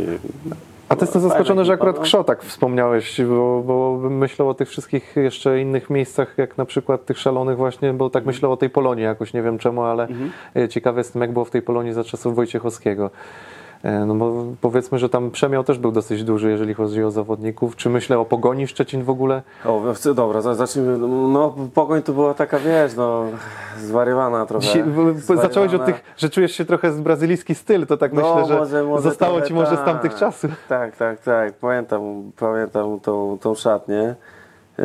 [0.89, 2.03] A to jestem zaskoczony, że akurat no.
[2.03, 6.65] Krzо tak wspomniałeś, bo, bo bym myślał o tych wszystkich jeszcze innych miejscach, jak na
[6.65, 8.11] przykład tych szalonych właśnie, bo Mhm.
[8.11, 10.09] tak myślał o tej Polonii jakoś, nie wiem czemu, ale
[10.57, 13.11] e, ciekawy jestem, jak było w tej Polonii za czasów Wojciechowskiego.
[13.83, 17.77] E, No bo powiedzmy, że tam przemiał też był dosyć duży, jeżeli chodzi o zawodników.
[17.77, 19.43] Czy myślę o Pogoni Szczecin w ogóle?
[19.65, 20.99] O, no, dobra, za- zacznijmy.
[21.09, 23.25] No, Pogoń to była taka, wiesz, no,
[23.79, 24.67] zwariowana trochę.
[24.85, 25.43] Bo Zwariowana.
[25.43, 28.59] zacząłeś od tych, że czujesz się trochę z brazylijski styl, to tak No, myślę, że
[28.59, 29.85] może- może zostało trochę ci może z tak.
[29.85, 30.51] tamtych czasów.
[30.69, 31.53] Tak, tak, tak.
[31.53, 32.01] Pamiętam,
[32.39, 34.15] pamiętam tą, tą szatnię.
[34.79, 34.85] Eee,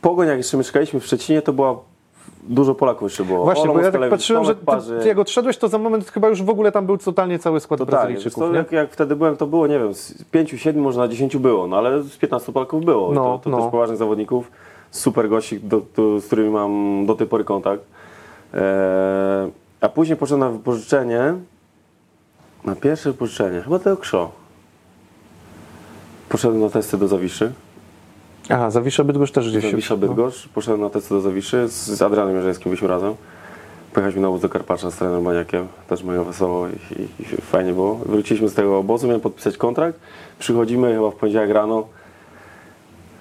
[0.00, 1.76] Pogoń, jak jeszcze mieszkaliśmy w Szczecinie, to była
[2.48, 3.44] dużo Polaków jeszcze było.
[3.44, 4.62] Właśnie, bo Olomouc ja tak patrzyłem, że ty,
[5.02, 7.78] ty jak odszedłeś, to za moment chyba już w ogóle tam był totalnie cały skład
[7.78, 8.56] To wiesz Brazylijczyków, nie?
[8.56, 11.66] jak, jak wtedy byłem, to było, nie wiem, z 5, 7, może na 10 było,
[11.66, 13.12] no ale z 15 Polaków było.
[13.12, 13.62] No, to to no.
[13.62, 14.50] też poważnych zawodników,
[14.90, 17.82] super gości, do, do, z którymi mam do tej pory kontakt.
[18.54, 18.60] Eee,
[19.80, 21.34] a później poszedłem na wypożyczenie,
[22.64, 24.30] na pierwsze wypożyczenie, chyba tego Krzo.
[26.28, 27.52] Poszedłem na testy do Zawiszy.
[28.48, 29.70] Aha, Zawisza Bydgoszcz też gdzieś się...
[29.70, 33.14] Zawisza Bydgoszcz, poszedłem na testy do Zawiszy, z, z Adrianem Mierzejskim byliśmy razem.
[33.92, 37.72] Pojechaliśmy na obóz do Karpacza z trenerem Baniakiem, też mega wesoło i, i, i fajnie
[37.72, 37.94] było.
[37.94, 39.98] Wróciliśmy z tego obozu, miałem podpisać kontrakt.
[40.38, 41.86] Przychodzimy chyba w poniedziałek rano,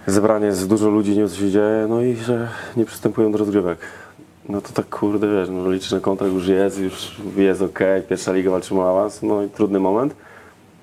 [0.08, 3.38] zebranie z dużo ludzi, nie wiem co się dzieje, no i że nie przystępują do
[3.38, 3.80] rozgrywek.
[4.50, 8.52] No to tak kurde, wiesz, no liczny kontrakt już jest, już jest ok, pierwsza liga
[8.52, 10.16] walczymy o awans, no i trudny moment.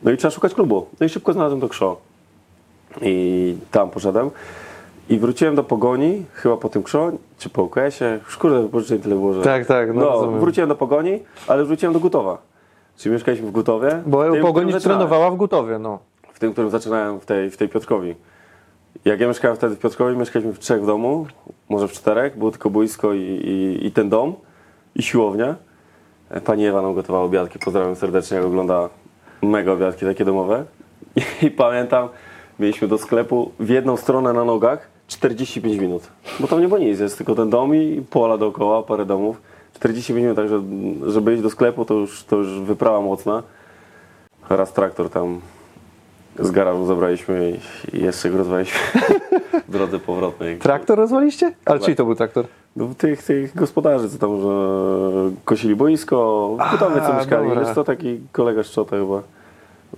[0.03, 0.87] No i trzeba szukać klubu.
[1.01, 2.10] No i szybko znalazłem to Krzo.
[3.03, 4.31] I tam poszedłem.
[5.09, 8.21] I wróciłem do Pogoni, chyba po tym Krzo, czy po UKS-ie.
[8.39, 9.43] Kurde, wypożyczenie tyle było, że...
[9.43, 12.39] Tak, tak, no no wróciłem do Pogoni, ale wróciłem do Gutowa.
[12.97, 14.03] Czyli mieszkaliśmy w Gutowie.
[14.07, 14.81] Bo w tym, zaczynałem.
[14.81, 15.99] trenowała w Gutowie, no.
[16.33, 18.15] W tym, którym zaczynałem w tej, w tej Piotrkowi.
[19.05, 21.27] Jak ja mieszkałem wtedy w Piotrkowi, mieszkaliśmy w trzech w domu,
[21.69, 24.35] może w czterech, było tylko boisko i, i, i ten dom,
[24.95, 25.55] i siłownia.
[26.31, 28.89] E, Pani Ewa nam gotowała obiadki, pozdrawiam serdecznie, jak ogląda
[29.43, 30.65] mega obiadki takie domowe.
[31.17, 32.09] I, I pamiętam,
[32.61, 36.03] mieliśmy do sklepu w jedną stronę na nogach 45 minut.
[36.41, 39.41] Bo tam nie było nic, jest tylko ten dom i pola dookoła, parę domów.
[39.75, 40.63] 45 minut, także
[41.07, 43.43] żeby iść do sklepu to już, to już wyprawa mocna.
[44.51, 45.41] Raz traktor tam
[46.39, 47.59] z garażu zabraliśmy
[47.93, 48.79] i, jeszcze go rozwaliśmy
[49.69, 50.59] w drodze powrotnej.
[50.59, 51.53] Traktor rozwaliście?
[51.65, 52.45] Ale czyj to był traktor?
[52.77, 54.51] No, tych, tych gospodarzy, co tam że
[55.45, 57.49] kosili boisko, Budowie co mieszkali.
[57.49, 57.65] dobra.
[57.65, 59.23] Wiesz, to taki kolega Szczota chyba,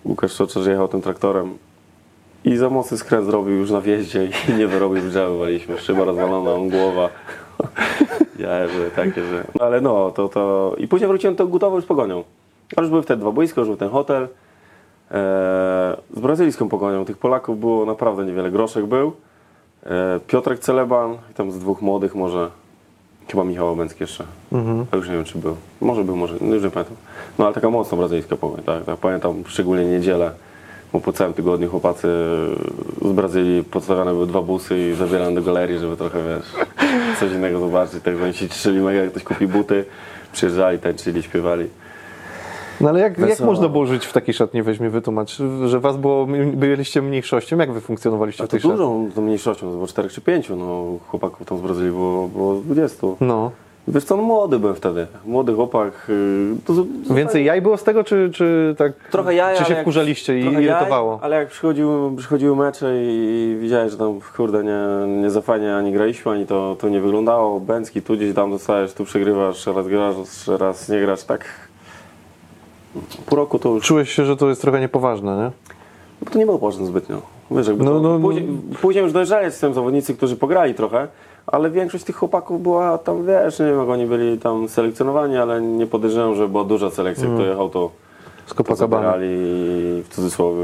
[0.04, 1.58] Łukasz Szczoczarz jechał tym traktorem
[2.44, 5.78] i za mocny skręt zrobił już na wjeździe i nie wyrobił drzewa, waliśmy.
[5.78, 7.08] Szyba rozwalona, on głowa.
[8.38, 9.44] Ja, że takie, że...
[9.58, 10.74] No, ale no, to, to...
[10.78, 12.24] I później wróciłem do Gutowo już z Pogonią.
[12.76, 14.22] A już były wtedy dwa boiska, już był ten hotel.
[14.22, 15.18] Eee,
[16.16, 17.04] z brazylijską Pogonią.
[17.04, 18.50] Tych Polaków było naprawdę niewiele.
[18.50, 19.12] Groszek był.
[19.86, 22.50] E, Piotrek Celeban i tam z dwóch młodych może,
[23.28, 24.24] chyba Michał Obęcki jeszcze,
[24.90, 26.96] a już nie wiem czy był, może był, może, no już nie pamiętam.
[27.38, 30.32] No ale taka mocno brazylijska pogoń, tak, tak, pamiętam szczególnie niedzielę,
[30.92, 32.08] bo po całym tygodniu chłopacy
[33.02, 36.66] z Brazylii podstawiane były dwa busy i zabierane do galerii, żeby trochę, wiesz,
[37.20, 39.84] coś innego zobaczyć, tak oni się cieszyli mega, jak ktoś kupi buty,
[40.32, 41.66] przyjeżdżali, tańczyli, śpiewali.
[42.80, 45.96] No ale jak, jak można było żyć w takiej szatni, weź mi wytłumacz, że was
[45.96, 48.76] było, byliście mniejszością, jak wy funkcjonowaliście A w tej szatni?
[48.76, 52.54] dużą tą mniejszością, to było 4 czy 5, no chłopaków tam z Brazylii było, było
[52.54, 53.06] 20.
[53.20, 53.50] No.
[53.88, 55.06] Wiesz co, no młody byłem wtedy.
[55.24, 55.92] Młody chłopak.
[56.08, 59.74] yy, To, z- Więcej jaj było z tego, czy, czy tak, trochę jaja, czy się
[59.80, 61.18] wkurzaliście i trochę jaj, irytowało?
[61.22, 65.92] ale jak przychodziły, przychodziły mecze i, widziałeś, że tam kurde nie, nie za fajnie ani
[65.92, 67.60] graliśmy, ani to, to nie wyglądało.
[67.60, 70.16] Bęcki tu gdzieś tam dostajesz, tu przegrywasz, raz grasz,
[70.58, 71.24] raz nie grasz.
[71.24, 71.44] Tak
[73.26, 75.50] pół roku to już Czułeś się, że to jest trochę niepoważne, nie?
[76.24, 77.22] Bo to nie było poważne zbytnio.
[77.50, 78.20] Wiesz, jakby No, to, no, no.
[78.20, 78.48] później,
[78.80, 81.08] później już dojeżdżali z tym zawodnicy, którzy pograli trochę,
[81.46, 85.60] ale większość tych chłopaków była tam, wiesz, nie wiem jak oni byli tam selekcjonowani, ale
[85.60, 87.36] nie podejrzewam, że była duża selekcja, Mm.
[87.38, 87.90] kto jechał to,
[88.46, 89.16] Z Copacabana.
[89.16, 90.62] i w cudzysłowie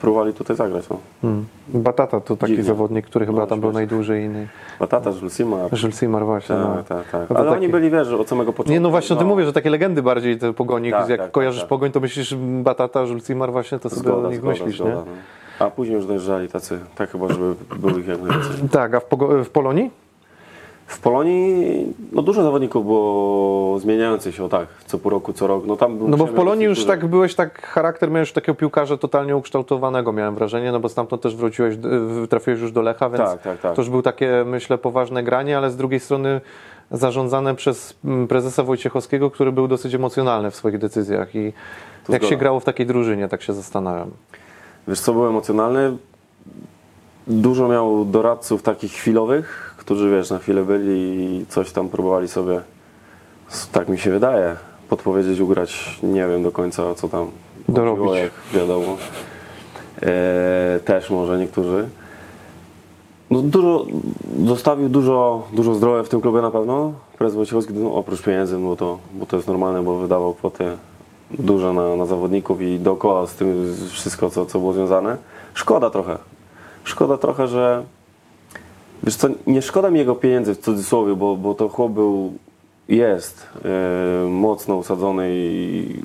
[0.00, 0.84] próbowali tutaj zagrać.
[0.88, 0.96] No.
[1.24, 1.44] Mm.
[1.68, 2.64] Batata to taki Dziwnie.
[2.64, 4.48] zawodnik, który chyba No, tam był najdłużej inny.
[4.80, 6.56] Batata, Żulsima, Jules Simar właśnie.
[6.56, 6.74] no.
[6.76, 7.30] tak, tak, tak.
[7.30, 8.72] No Ale taki- oni byli, wiesz, od samego początku.
[8.72, 9.34] Nie, no właśnie o tym no.
[9.34, 11.68] mówię, że takie legendy bardziej te pogoni, Tak, jak tak, kojarzysz tak, tak.
[11.68, 14.90] pogoń, to myślisz Batata, Jules Simar właśnie, to sobie Zgoda, o nich zgoda, myślisz, zgoda,
[14.90, 14.96] nie?
[14.96, 15.66] no.
[15.66, 18.68] A później już dojeżdżali tacy, tak chyba, żeby było ich jak najwięcej.
[18.70, 19.90] Tak, a w, Pogo- w Polonii?
[20.90, 25.66] W Polonii no dużo zawodników było zmieniających się, o tak, co pół roku, co rok.
[25.66, 27.10] No, tam No bo w Polonii już dosyć tak duży.
[27.10, 31.76] byłeś, tak charakter miałeś takiego piłkarza totalnie ukształtowanego, miałem wrażenie, no bo stamtąd też wróciłeś,
[32.30, 33.74] trafiłeś już do Lecha, więc Tak, tak, tak.
[33.74, 36.40] to już był takie, myślę, poważne granie, ale z drugiej strony
[36.90, 41.52] zarządzane przez mm, prezesa Wojciechowskiego, który był dosyć emocjonalny w swoich decyzjach i
[42.06, 44.10] To jak się grało w takiej drużynie, tak się zastanawiam.
[44.88, 45.96] Wiesz co, był emocjonalny.
[47.26, 52.60] Dużo miał doradców takich chwilowych, którzy wiesz, na chwilę byli i coś tam próbowali sobie,
[53.72, 54.56] tak mi się wydaje,
[54.88, 56.00] podpowiedzieć, ugrać.
[56.02, 57.30] Nie wiem do końca, co tam
[57.68, 57.98] Dorobić.
[57.98, 58.96] chodziło, jak wiadomo.
[60.02, 61.88] E, też może niektórzy.
[63.30, 63.86] No dużo,
[64.46, 66.92] zostawił dużo, dużo zdrowia w tym klubie na pewno.
[67.18, 70.64] Prezes Wojciechowski, no, oprócz pieniędzy, no bo to, bo to jest normalne, bo wydawał kwoty
[71.30, 75.16] duże na, na zawodników i dookoła z tym wszystko, co, co było związane.
[75.54, 76.18] Szkoda trochę.
[76.84, 77.84] Szkoda trochę, że
[79.02, 82.32] wiesz co, nie szkoda mi jego pieniędzy w cudzysłowie, bo, bo to chłop był,
[82.88, 86.02] jest e, mocno usadzony i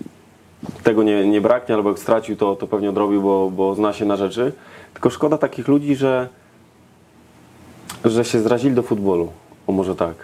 [0.83, 4.05] tego nie, nie braknie, albo jak stracił, to, to pewnie odrobił, bo, bo zna się
[4.05, 4.53] na rzeczy.
[4.93, 6.29] Tylko szkoda takich ludzi, że,
[8.05, 9.29] że się zrazili do futbolu.
[9.67, 10.15] O może tak.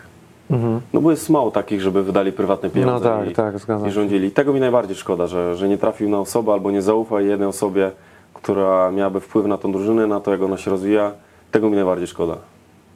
[0.93, 3.91] No bo jest mało takich, żeby wydali prywatne pieniądze No tak, i, tak, zgadzam i
[3.91, 4.31] rządzili.
[4.31, 7.91] Tego mi najbardziej szkoda, że, że nie trafił na osobę albo nie zaufa jednej osobie,
[8.33, 11.11] która miałaby wpływ na tą drużynę, na to, jak ona się rozwija.
[11.51, 12.37] Tego mi najbardziej szkoda.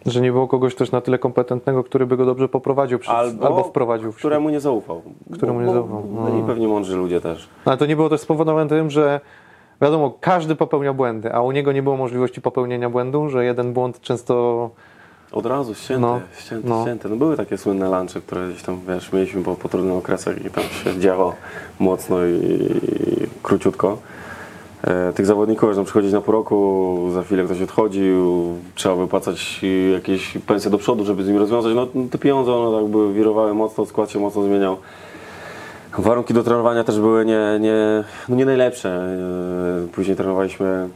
[0.05, 3.63] Że nie było kogoś też na tyle kompetentnego, który by go dobrze poprowadził przed, albo,
[3.63, 5.01] wprowadził w któremu nie zaufał.
[5.33, 6.47] Któremu nie zaufał, no.
[6.47, 7.49] pewnie mądrzy ludzie też.
[7.65, 9.19] Ale to nie było też spowodowane tym, że
[9.81, 14.01] wiadomo, każdy popełnia błędy, a u niego nie było możliwości popełnienia błędu, że jeden błąd
[14.01, 14.69] często
[15.31, 16.81] Od razu ścięte, No, ścięte, no.
[16.81, 17.09] ścięte.
[17.09, 20.49] No były takie słynne lunche, które gdzieś tam, wiesz, mieliśmy po, po trudnych okresach i
[20.49, 21.33] tam się działo
[21.79, 23.97] mocno i, i króciutko.
[24.85, 28.43] E, tych zawodników, tam przychodzić na pół roku, za chwilę ktoś odchodził,
[28.75, 29.61] trzeba wypłacać
[29.93, 31.73] jakieś pensje do przodu, żeby z nimi rozwiązać.
[31.75, 34.77] No te pieniądze, one były, wirowały mocno, skład się mocno zmieniał.
[35.97, 38.89] Warunki do trenowania też były nie, nie, no nie najlepsze.
[39.85, 40.89] E, Później trenowaliśmy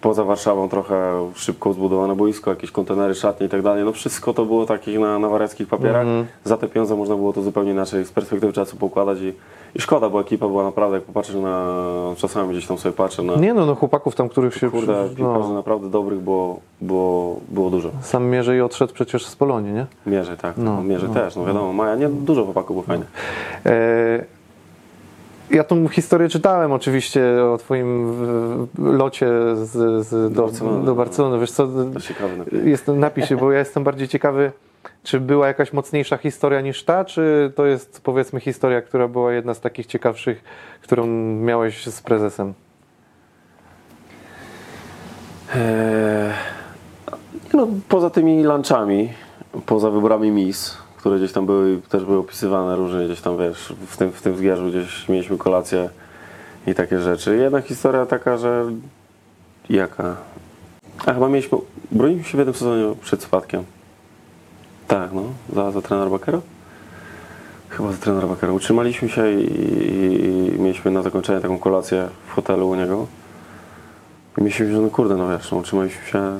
[0.00, 3.84] poza Warszawą trochę szybko zbudowane boisko, jakieś kontenery, szatnie i tak dalej.
[3.84, 6.06] No wszystko to było takich na, na wariackich papierach.
[6.44, 9.32] Za te pieniądze można było to zupełnie inaczej z perspektywy czasu poukładać i,
[9.74, 11.66] i szkoda, bo ekipa była naprawdę, jak popatrzysz na,
[12.16, 15.48] czasami gdzieś tam sobie patrzę na nie no, no chłopaków tam, których się kurde, piłkarzy
[15.48, 17.90] no, naprawdę dobrych było, było, było dużo.
[18.02, 19.86] sam mierzy i odszedł przecież z Polonii, nie?
[20.06, 20.56] Mierzy, tak.
[20.56, 21.72] No, No, Mierzy no, też, no wiadomo.
[21.72, 23.08] Maja, nie, dużo chłopaków było fajnych.
[23.66, 24.24] E,
[25.52, 28.12] Ja tą historię czytałem oczywiście o twoim
[28.78, 30.84] locie z, z, do, Barcelony.
[30.84, 31.38] do Barcelony.
[31.38, 32.60] Wiesz co, To ciekawy napis.
[32.64, 34.52] jestem, napisz się, bo ja jestem bardziej ciekawy,
[35.02, 39.54] czy była jakaś mocniejsza historia niż ta, czy to jest powiedzmy historia, która była jedna
[39.54, 40.44] z takich ciekawszych,
[40.82, 42.54] którą miałeś z prezesem?
[45.54, 46.32] Eee,
[47.54, 49.12] no, poza tymi lunchami,
[49.66, 53.96] poza wyborami mis, które gdzieś tam były, też były opisywane różnie, gdzieś tam wiesz, w
[53.96, 55.88] tym, w tym wzgierzu gdzieś mieliśmy kolację
[56.66, 57.36] i takie rzeczy.
[57.36, 58.66] Jedna historia taka, że
[59.70, 60.16] jaka?
[61.06, 61.58] A chyba mieliśmy,
[61.92, 63.64] broniliśmy się w jednym sezonie przed spadkiem.
[64.88, 65.22] Tak, no,
[65.52, 66.40] za, za trener Bakero?
[67.68, 68.54] Chyba za trener Bakero.
[68.54, 73.06] Utrzymaliśmy się i, i, i mieliśmy na zakończenie taką kolację w hotelu u niego.
[74.38, 76.38] I myśleliśmy, że no kurde, no wiesz, no, utrzymaliśmy się,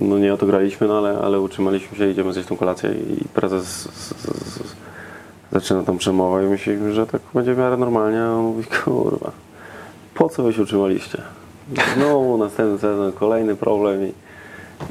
[0.00, 3.28] no nie o to graliśmy, no ale, ale utrzymaliśmy się, idziemy zjeść tą kolację i
[3.34, 4.74] prezes z, z, z,
[5.52, 9.30] zaczyna tam przemowę i myśleliśmy, że tak będzie w miarę normalnie, a on mówi, kurwa,
[10.14, 11.22] po co wy się utrzymaliście?
[11.96, 14.00] Znowu następny sezon, kolejny problem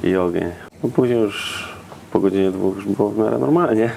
[0.03, 0.51] i, i ogień.
[0.83, 1.69] No później już
[2.11, 3.91] po godzinie dwóch już było w miarę normalnie,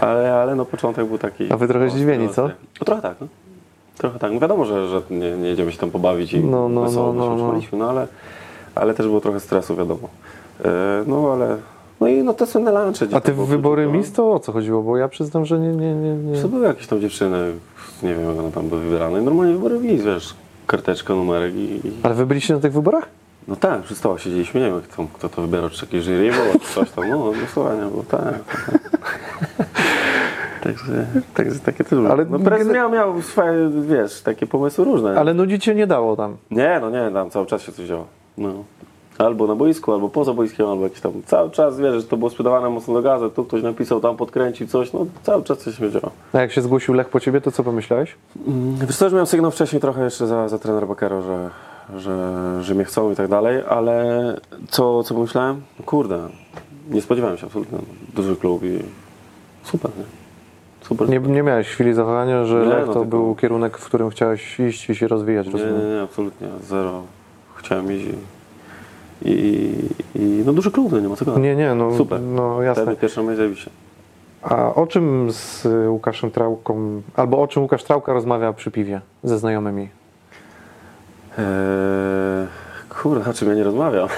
[0.00, 1.52] ale, ale no początek był taki...
[1.52, 2.44] A wy trochę zdziwieni, co?
[2.44, 2.58] ostry.
[2.80, 3.26] No trochę tak, no.
[3.98, 4.32] Trochę tak.
[4.32, 7.36] No wiadomo, że, że nie, nie jedziemy się tam pobawić i No, no, wesoło no,
[7.36, 7.78] no, się no.
[7.78, 8.06] no ale,
[8.74, 10.08] ale też było trochę stresu, wiadomo.
[10.64, 11.56] E, no ale...
[12.00, 13.06] No i no słynne lunche.
[13.06, 14.82] gdzieś A ty w wybory mis to o co chodziło?
[14.82, 16.42] Bo ja przyznam, że nie, nie, nie, nie.
[16.42, 17.52] To były jakieś tam dziewczyny,
[18.02, 19.20] nie wiem jak one tam były wybierane.
[19.20, 20.34] I Normalnie wybory mis, wiesz,
[20.66, 21.58] karteczka, numerek i...
[21.58, 21.92] i...
[22.02, 23.08] Ale wy byliście na tych wyborach?
[23.48, 26.32] No tak, przy stołach siedzieliśmy, nie wiem jak tam, kto to wybierał, czy jakieś jury
[26.32, 28.34] było, czy coś tam, no głosowania było, tak.
[28.44, 28.80] tak.
[30.62, 31.98] Także, także takie też.
[32.10, 35.20] Ale no prezes miał, miał swoje, wiesz, takie pomysły różne.
[35.20, 36.36] Ale nudzić się nie dało tam.
[36.50, 38.06] Nie, no nie, tam cały czas się coś działo.
[38.38, 38.64] No.
[39.18, 42.30] Albo na boisku, albo poza boiskiem, albo jakieś tam, cały czas, wiesz, że to było
[42.30, 45.90] sprzedawane mocno do gazet, tu ktoś napisał, tam podkręcił coś, no cały czas coś się
[45.90, 46.10] działo.
[46.32, 48.14] A jak się zgłosił Lech po ciebie, to co pomyślałeś?
[48.86, 51.50] Wiesz co, już miałem sygnał wcześniej trochę jeszcze za, za trener Bakero, że,
[51.96, 54.36] że, że mnie chcą i tak dalej, ale
[54.68, 55.62] co, co pomyślałem?
[55.86, 56.28] Kurde,
[56.90, 57.78] nie spodziewałem się absolutnie.
[58.14, 58.78] Duży klub i
[59.64, 60.04] super, nie?
[60.88, 61.08] Super.
[61.08, 64.10] Nie, nie miałeś chwili zawahania, że Nie, Lech no to tylko- był kierunek, w którym
[64.10, 65.78] chciałeś iść i się rozwijać, nie, rozumiem.
[65.78, 67.02] nie, nie, absolutnie, zero.
[67.62, 69.74] Chciałem iść i, i,
[70.14, 71.42] i no duży klub, no nie ma co gadać.
[71.42, 72.20] Nie, nie, no, Super.
[72.22, 72.82] no jasne.
[72.82, 73.70] Wtedy pierwsza myśl zajebiście.
[74.42, 79.38] A o czym z Łukaszem Trałką, albo o czym Łukasz Trałka rozmawia przy piwie ze
[79.38, 79.88] znajomymi?
[81.38, 81.44] Eee,
[83.02, 84.08] kurde, o czym ja nie rozmawiam?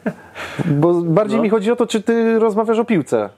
[0.80, 1.42] Bo bardziej No.
[1.42, 3.28] mi chodzi o to, czy ty rozmawiasz o piłce.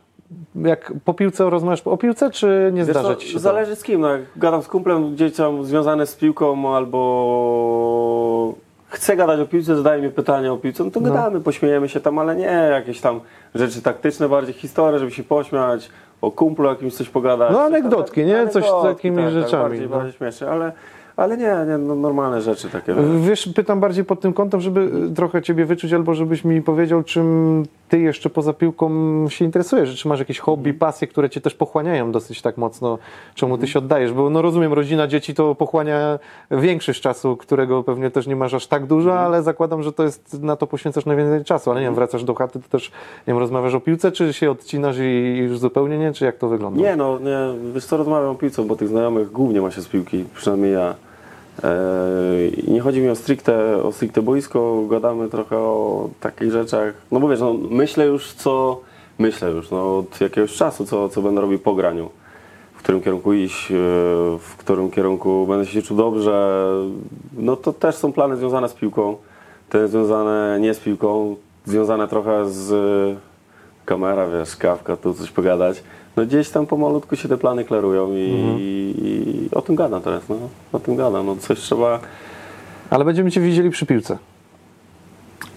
[0.54, 3.38] Jak po piłce rozmawiasz o piłce, czy nie Wiesz zdarza ci się to?
[3.40, 4.00] Zależy z kim.
[4.00, 8.54] No, jak gadam z kumplem gdzieś tam związany z piłką albo
[8.88, 11.08] chcę gadać o piłce, zadaje mi pytania o piłce, no to No.
[11.08, 13.20] gadamy, pośmiejemy się tam, ale nie jakieś tam
[13.54, 17.50] rzeczy taktyczne, bardziej historie, żeby się pośmiać, o kumplu jakimś coś pogadać.
[17.52, 18.48] No, tam, anegdotki, tak- nie?
[18.48, 19.96] Coś z anegdotki, takimi tak, rzeczami, Tak, bardziej, no.
[19.96, 20.72] bardziej śmieszne, ale,
[21.16, 22.94] Ale nie, nie no, normalne rzeczy takie.
[22.94, 23.04] wiesz.
[23.28, 27.62] Wiesz, pytam bardziej pod tym kątem, żeby trochę Ciebie wyczuć, albo żebyś mi powiedział, czym
[27.94, 28.90] Ty jeszcze poza piłką
[29.28, 32.98] się interesujesz, czy masz jakieś hobby, pasje, które Cię też pochłaniają dosyć tak mocno,
[33.34, 36.18] czemu Ty się oddajesz, bo no rozumiem, rodzina, dzieci to pochłania
[36.50, 40.42] większość czasu, którego pewnie też nie masz aż tak dużo, ale zakładam, że to jest,
[40.42, 42.90] na to poświęcasz najwięcej czasu, ale nie wiem, wracasz do chaty, to też,
[43.26, 46.48] nie wiem, rozmawiasz o piłce, czy się odcinasz i już zupełnie nie, czy jak to
[46.48, 46.80] wygląda?
[46.80, 47.38] Nie, no, nie,
[47.74, 50.94] wiesz co, rozmawiam o piłce, bo tych znajomych głównie ma się z piłki, przynajmniej ja.
[52.66, 56.94] I nie chodzi mi o stricte, o stricte boisko, gadamy trochę o takich rzeczach.
[57.12, 58.80] No bo wiesz, no, myślę już co,
[59.18, 62.10] myślę już no, od jakiegoś czasu, co, co będę robił po graniu.
[62.74, 63.74] W którym kierunku iść, e,
[64.38, 66.66] w którym kierunku będę się czuł dobrze.
[67.36, 69.16] No to też są plany związane z piłką,
[69.68, 72.74] te związane nie z piłką, związane trochę z
[73.84, 75.82] kamera, wiesz, kawka, tu coś pogadać.
[76.16, 80.36] No gdzieś tam pomalutku się te plany klarują i, i o tym gadam teraz, no.
[80.72, 82.00] O tym gadam, no coś trzeba...
[82.90, 84.18] Ale będziemy Cię widzieli przy piłce.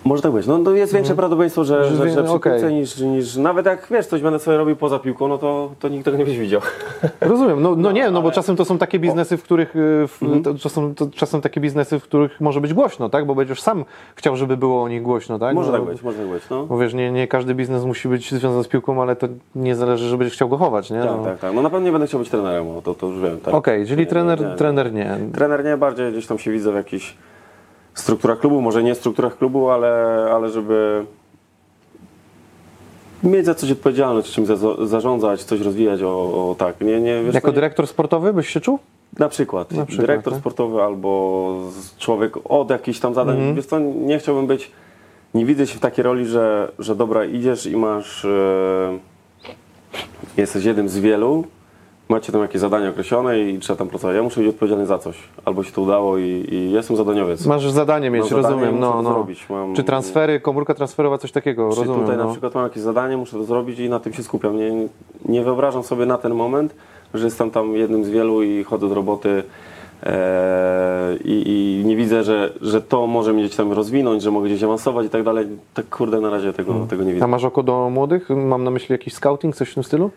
[0.07, 0.47] Może tak być.
[0.47, 3.35] No to jest większe prawdopodobieństwo, że, Że że, przy piłce niż, niż...
[3.35, 6.25] Nawet jak, wiesz, coś będę sobie robił poza piłką, no to, to nikt tego nie
[6.25, 6.61] będzie widział.
[7.21, 10.07] Rozumiem, no, no nie, no bo ale- czasem to są takie biznesy, w których, y,
[10.07, 13.25] w, to, to są to czasem takie biznesy, w których może być głośno, tak?
[13.25, 13.85] Bo będziesz sam
[14.15, 15.55] chciał, żeby było o nich głośno, tak?
[15.55, 16.65] Może no, tak być, może tak być, no.
[16.65, 20.09] Bo wiesz, nie, nie każdy biznes musi być związany z piłką, ale to nie zależy,
[20.09, 20.99] że będziesz chciał go chować, nie?
[20.99, 21.23] Tak, no.
[21.23, 21.53] tak, tak.
[21.53, 23.39] No na pewno nie będę chciał być trenerem, no, to, to już wiem.
[23.39, 23.53] Tak.
[23.53, 25.17] Okej, czyli Nie, trener, nie, trener nie.
[25.33, 27.17] Trener nie, bardziej gdzieś tam się widzę w jakichś
[27.99, 29.89] strukturach klubu, może nie strukturach klubu, ale,
[30.33, 31.05] ale żeby
[33.23, 36.81] mieć za coś odpowiedzialność, czymś za, zarządzać, coś rozwijać, o, o tak.
[36.81, 38.79] Nie, nie, wiesz, Jako nie, dyrektor sportowy byś się czuł?
[39.19, 40.39] na przykład, Na przykład, dyrektor tak?
[40.39, 41.53] sportowy albo
[41.97, 43.35] człowiek od jakichś tam zadań.
[43.35, 43.55] Mhm.
[43.55, 44.71] Wiesz co, nie chciałbym być,
[45.33, 48.97] nie widzę się w takiej roli, że, że dobra, idziesz i masz, e,
[50.37, 51.43] jesteś jednym z wielu,
[52.09, 54.15] macie tam jakieś zadanie określone i trzeba tam pracować.
[54.15, 55.17] Ja muszę być odpowiedzialny za coś.
[55.45, 57.45] Albo się to udało i, i jestem zadaniowiec.
[57.45, 59.13] Masz zadanie mieć, zadanie, rozumiem, no, no.
[59.13, 59.49] zrobić.
[59.49, 62.01] Mam- Czy transfery, komórka transferowa, coś takiego, Czy rozumiem.
[62.01, 62.25] tutaj no.
[62.25, 64.57] na przykład mam jakieś zadanie, muszę to zrobić i na tym się skupiam.
[64.57, 64.87] Nie,
[65.25, 66.75] nie wyobrażam sobie na ten moment,
[67.13, 69.43] że jestem tam jednym z wielu i chodzę do roboty
[70.03, 71.43] e, i,
[71.81, 75.05] i nie widzę, że, że to może mnie gdzieś tam rozwinąć, że mogę gdzieś awansować
[75.05, 75.47] i tak dalej.
[75.73, 77.25] Tak kurde, na razie tego, tego nie widzę.
[77.25, 78.29] A masz oko do młodych?
[78.29, 80.11] Mam na myśli jakiś scouting, coś w tym stylu?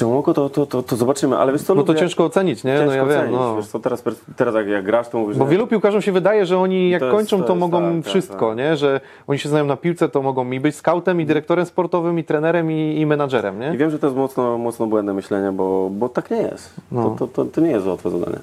[0.00, 2.64] Czy oko, to, to, to, to zobaczymy, ale wiesz co, No to lubię- ciężko ocenić,
[2.64, 2.72] nie?
[2.72, 3.56] ciężko no ja wiem, no.
[3.56, 4.02] Wiesz co, teraz,
[4.36, 7.00] teraz jak, jak grasz, to mówisz, Bo że- wielu piłkarzom się wydaje, że oni jak
[7.00, 8.58] To jest- kończą, to, to jest mogą tak, tak, wszystko, tak.
[8.58, 8.76] nie?
[8.76, 12.24] Że oni się znają na piłce, to mogą i być scoutem, i dyrektorem sportowym, i
[12.24, 13.78] trenerem, i, i menadżerem, I nie?
[13.78, 16.74] wiem, że to jest mocno, mocno błędne myślenie, bo, bo tak nie jest.
[16.92, 17.02] No.
[17.18, 18.38] To, to, to, to nie jest łatwe zadanie.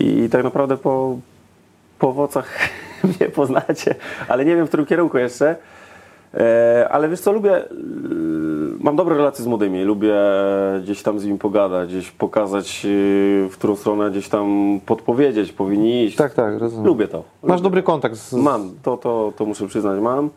[0.00, 1.16] I, i tak naprawdę po,
[1.98, 2.48] po owocach
[3.20, 3.94] mnie poznacie,
[4.28, 5.56] ale nie wiem w którym kierunku jeszcze.
[6.34, 7.68] E, ale wiesz co, lubię, e,
[8.80, 10.14] mam dobre relacje z młodymi, lubię
[10.82, 12.88] gdzieś tam z nimi pogadać, gdzieś pokazać, e,
[13.48, 16.16] w którą stronę gdzieś tam podpowiedzieć, powinni iść.
[16.16, 16.86] Tak, tak, rozumiem.
[16.86, 17.22] Lubię to.
[17.42, 18.32] Masz Lubię dobry kontakt z...
[18.32, 20.30] Mam, to, to, to muszę przyznać, mam.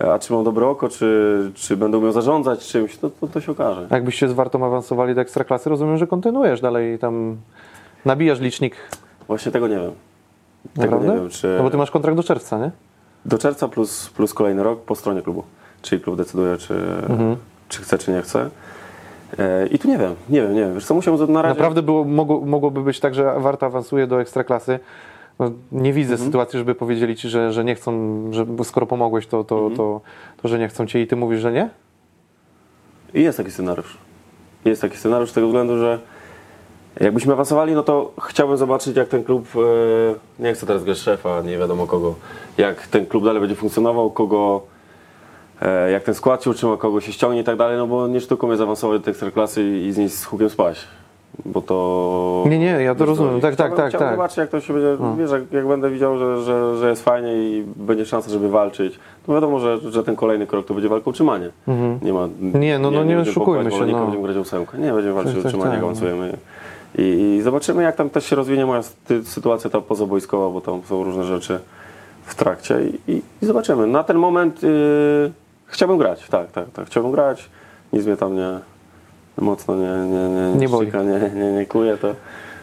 [0.00, 3.52] A czy mam dobre oko, czy, czy będę umiał zarządzać czymś, to, to, to się
[3.52, 3.86] okaże.
[3.90, 7.36] A Jakbyście z Wartą awansowali do Ekstraklasy, rozumiem, że kontynuujesz dalej tam...
[8.04, 8.76] Nabijasz licznik,
[9.26, 9.90] Właśnie tego nie wiem.
[10.74, 11.08] Tego naprawdę?
[11.08, 12.70] nie wiem, czy No bo ty masz kontrakt do czerwca, nie?
[13.24, 15.44] Do czerwca plus, plus kolejny rok po stronie klubu.
[15.82, 16.74] Czyli klub decyduje, czy,
[17.08, 17.36] Mhm.
[17.68, 18.50] czy chce, czy nie chce.
[19.38, 20.74] E, I tu nie wiem, nie wiem, nie wiem.
[20.74, 21.54] Wiesz co, musiałem na razie...
[21.54, 24.78] Naprawdę było, mogło, mogłoby być tak, że Warta awansuje do Ekstraklasy.
[25.38, 26.28] No, nie widzę Mhm.
[26.28, 27.92] sytuacji, żeby powiedzieli ci, że, że nie chcą,
[28.32, 29.76] że skoro pomogłeś, to, to, Mhm.
[29.76, 30.00] to,
[30.42, 31.70] to, że nie chcą cię i ty mówisz, że nie?
[33.14, 33.98] I jest taki scenariusz.
[34.64, 35.98] Jest taki scenariusz z tego względu, że
[37.00, 41.40] jakbyśmy awansowali, no to chciałbym zobaczyć, jak ten klub, e, nie chcę teraz grać szefa,
[41.42, 42.14] nie wiadomo kogo,
[42.58, 44.60] jak ten klub dalej będzie funkcjonował, kogo,
[45.62, 48.20] e, jak ten skład się utrzyma, kogo się ściągnie i tak dalej, no bo nie
[48.20, 50.86] sztuką jest awansować do tej ekstraklasy i, z niej z hukiem spać.
[51.44, 52.44] Bo to...
[52.48, 53.40] Nie, nie, ja to rozumiem.
[53.40, 54.16] Tak, tak, chciałbym- tak, Chciałbym tak.
[54.16, 57.34] zobaczyć, jak to się będzie, wiesz, jak, jak będę widział, że, że, że jest fajnie
[57.34, 61.06] i będzie szansa, żeby walczyć, to wiadomo, że, że ten kolejny krok to będzie walka
[61.06, 61.50] o utrzymanie.
[62.02, 62.24] Nie ma...
[62.24, 62.62] Mhm.
[62.62, 64.00] Nie, no, no, nie będziemy oszukujmy się, no.
[64.02, 64.78] Będziemy grać o ósemkę.
[64.78, 66.38] Nie, będziemy walczyć Tak, o tak, utrzymanie, tak, jak no.
[66.98, 71.04] I, zobaczymy, jak tam też się rozwinie moja sy- sytuacja ta pozabojskowa, bo tam są
[71.04, 71.58] różne rzeczy
[72.24, 72.76] w trakcie
[73.08, 73.86] i, i, zobaczymy.
[73.86, 75.32] Na ten moment yy,
[75.66, 77.48] chciałbym grać, tak, tak, tak, chciałbym grać.
[77.92, 78.58] Nic mnie tam nie
[79.38, 80.86] mocno nie, nie, nie, Nie boli.
[80.86, 82.14] ścika, nie, nie, nie kuje, to,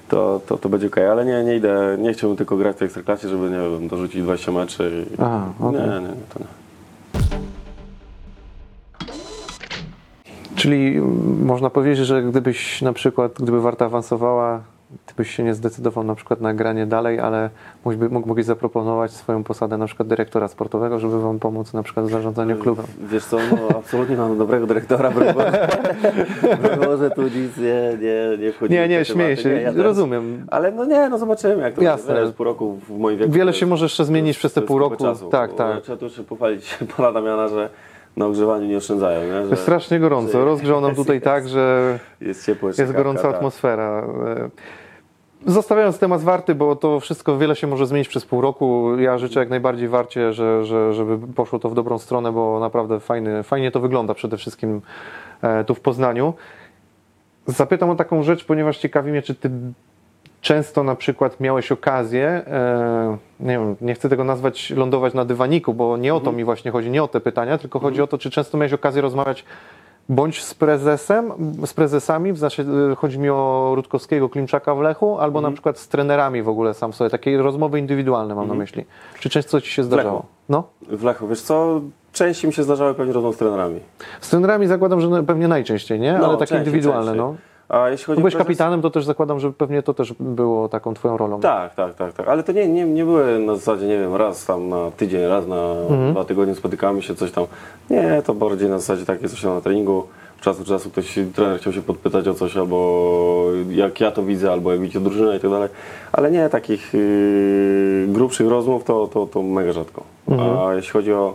[0.09, 2.85] to, to, to będzie okej, ale nie, nie idę, nie chciałbym tylko grać w tej
[2.85, 5.05] ekstraklasie, żeby, nie wiem, dorzucić 20 meczy.
[5.11, 5.79] I, Aha, okej.
[5.81, 6.45] Nie, nie, nie, to nie.
[10.61, 11.01] Czyli
[11.43, 14.61] można powiedzieć, że gdybyś na przykład, gdyby Warta awansowała
[15.05, 17.49] ty byś się nie zdecydował na przykład na granie dalej, ale
[17.85, 22.05] mógłby, mógł- mógłbyś zaproponować swoją posadę na przykład dyrektora sportowego, żeby wam pomóc na przykład
[22.05, 22.85] w zarządzaniu klubem.
[23.01, 25.11] Wiesz co, no absolutnie mam dobrego dyrektora,
[26.85, 30.45] Boże, tu nic nie, nie, nie wchodzi Nie, nie, śmieję się, ja rozumiem.
[30.51, 32.13] Ale no nie, no zobaczymy jak to Jasne.
[32.13, 32.33] będzie.
[32.33, 33.31] Pół roku w moim wieku.
[33.31, 35.03] Wiele się może jeszcze zmienić przez te pół roku.
[35.03, 35.81] Czasu, Tak, tak.
[35.81, 37.69] Trzeba tu jeszcze pochwalić pana Damiana, że
[38.17, 39.21] na ogrzewaniu nie oszczędzają.
[39.21, 39.43] Nie?
[39.43, 40.31] Że Jest strasznie gorąco.
[40.31, 43.35] że Rozgrzał nam tutaj jest- tak, że Jest ciepło jest gorąca tak.
[43.35, 44.03] atmosfera.
[44.27, 44.49] E,
[45.45, 48.97] Zostawiając temat warty, bo to wszystko wiele się może zmienić przez pół roku.
[48.99, 52.99] Ja życzę jak najbardziej warcie, że, że, żeby poszło to w dobrą stronę, bo naprawdę
[52.99, 54.81] fajny, fajnie to wygląda przede wszystkim
[55.41, 56.33] e, tu w Poznaniu.
[57.45, 59.49] Zapytam o taką rzecz, ponieważ ciekawi mnie, czy ty
[60.41, 65.73] często na przykład miałeś okazję, e, nie wiem, nie chcę tego nazwać lądować na dywaniku,
[65.73, 68.17] bo nie o to mi właśnie chodzi, nie o te pytania, tylko chodzi o to,
[68.17, 69.45] czy często miałeś okazję rozmawiać
[70.09, 71.33] bądź z prezesem,
[71.65, 75.79] z prezesami, w znaczy, e, chodzi mi o Rutkowskiego, Klimczaka w Lechu, albo na przykład
[75.79, 78.85] z trenerami w ogóle sam sobie, takie rozmowy indywidualne mam na myśli.
[79.19, 80.15] Czy często ci się zdarzało?
[80.15, 80.27] Lechu.
[80.49, 80.63] No?
[80.81, 81.81] W Lechu, wiesz co,
[82.13, 83.79] częściej mi się zdarzały pewnie rozmowy z trenerami.
[84.21, 86.13] Z trenerami zakładam, że pewnie najczęściej, nie?
[86.13, 87.17] No, Ale takie częściej, indywidualne, częściej.
[87.17, 87.35] no.
[87.71, 90.69] A jeśli chodzi byłeś o prezes- kapitanem, to też zakładam, że pewnie to też było
[90.69, 91.39] taką twoją rolą.
[91.39, 92.27] Tak, tak, tak, tak.
[92.27, 95.47] Ale to nie, nie, nie były na zasadzie, nie wiem, raz tam na tydzień, raz
[95.47, 96.11] na Mhm.
[96.11, 97.45] dwa tygodnie spotykamy się, coś tam.
[97.89, 99.97] Nie, to bardziej na zasadzie takie coś tam na treningu.
[100.37, 104.23] Od czasu do czasu ktoś, trener chciał się podpytać o coś, albo jak ja to
[104.23, 105.69] widzę, albo jak widzi drużynę i tak dalej.
[106.11, 110.03] Ale nie, takich yy, grubszych rozmów to, to, to mega rzadko.
[110.27, 110.57] Mhm.
[110.59, 111.33] A jeśli chodzi o,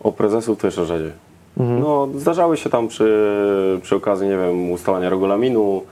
[0.00, 1.10] o prezesów, to jeszcze rzadziej.
[1.56, 5.82] No, zdarzały się tam przy, przy okazji, nie wiem, ustalania regulaminu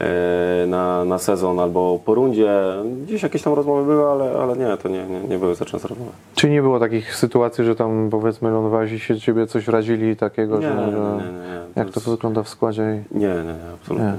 [0.00, 2.60] e, na, na sezon albo po rundzie.
[3.04, 5.88] Gdzieś jakieś tam rozmowy były, ale, ale nie, to nie, nie, nie były za często
[5.88, 6.10] rozmowy.
[6.34, 10.58] Czy nie było takich sytuacji, że tam powiedzmy lądowałeś i się ciebie coś wrazili takiego,
[10.58, 13.02] Nie, że, nie, nie, jak to jest- wygląda w składzie?
[13.12, 14.06] i- Nie, nie, nie, absolutnie.
[14.06, 14.14] Nie.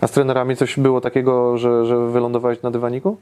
[0.00, 3.16] A z trenerami coś było takiego, że, że wylądowałeś na dywaniku?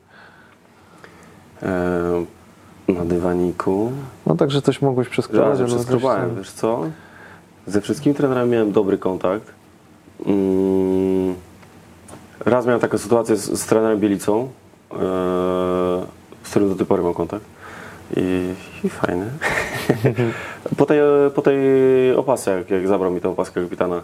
[3.09, 3.93] Dywaniku.
[4.27, 5.63] No także coś mogłeś Ja przeskrobać.
[5.63, 6.37] przeskrobałem, tam.
[6.37, 6.81] wiesz co?
[7.67, 9.53] Ze wszystkimi trenerami miałem dobry kontakt.
[10.27, 11.35] Mm,
[12.45, 14.49] raz miałem taką sytuację z, z trenerem Bielicą,
[14.93, 14.97] e,
[16.43, 17.45] z którym do tej pory mam kontakt.
[18.17, 18.55] I,
[18.85, 19.27] i fajny.
[20.79, 21.01] po, tej,
[21.35, 21.59] po tej
[22.17, 24.03] opasce, jak, jak zabrał mi tę opaskę kapitana,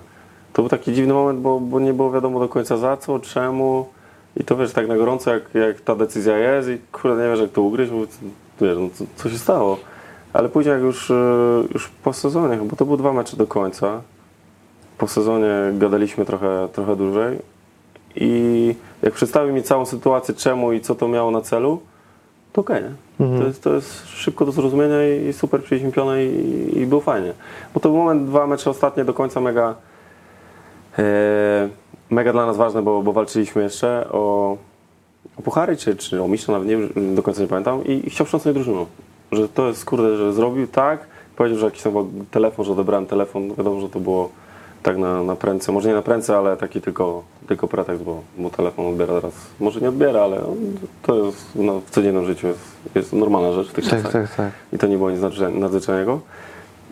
[0.52, 3.88] to był taki dziwny moment, bo, bo nie było wiadomo do końca za co, czemu.
[4.36, 7.40] I to wiesz, tak na gorąco, jak, jak ta decyzja jest i kurde, nie wiesz
[7.40, 7.98] jak to ugryźć, bo
[8.60, 9.78] wiesz, no, co, co się stało.
[10.32, 11.14] Ale później jak już, e,
[11.74, 14.00] już po sezonie, bo to były dwa mecze do końca,
[14.98, 17.38] po sezonie gadaliśmy trochę, trochę dłużej
[18.16, 21.80] i jak przedstawił mi całą sytuację, czemu i co to miało na celu,
[22.52, 22.90] to okej, nie?
[23.38, 24.96] To, jest, to jest szybko do zrozumienia
[25.28, 27.32] i super przyjęliśmy pionę i, i było fajnie.
[27.74, 29.74] Bo to był moment, dwa mecze ostatnie do końca mega
[30.98, 31.68] e,
[32.10, 34.56] mega dla nas ważne, bo, bo walczyliśmy jeszcze o,
[35.38, 38.10] o puchary, czy, czy o mistrza, nawet nie wiem, do końca nie pamiętam i, i
[38.10, 38.86] chciał wstrząsnąć drużyną.
[39.32, 41.06] Że to jest, kurde, że zrobił tak,
[41.36, 41.92] powiedział, że jakiś tam
[42.30, 44.28] telefon, że odebrałem telefon, wiadomo, że to było
[44.82, 48.50] tak na, na prędce, może nie na prędce, ale taki tylko, tylko pretekst, bo, bo
[48.50, 50.40] telefon odbiera teraz, może nie odbiera, ale
[51.02, 52.60] to jest no, w codziennym życiu jest,
[52.94, 54.12] jest normalna rzecz w tych Tak, czasach.
[54.12, 54.52] tak, tak.
[54.72, 56.20] I to nie było nic nadzwyczaj- nadzwyczajnego.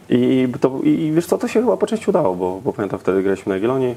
[0.08, 3.22] I, to, i wiesz co, to się chyba po części udało, bo, bo pamiętam wtedy
[3.22, 3.94] graliśmy na Jagiellonii,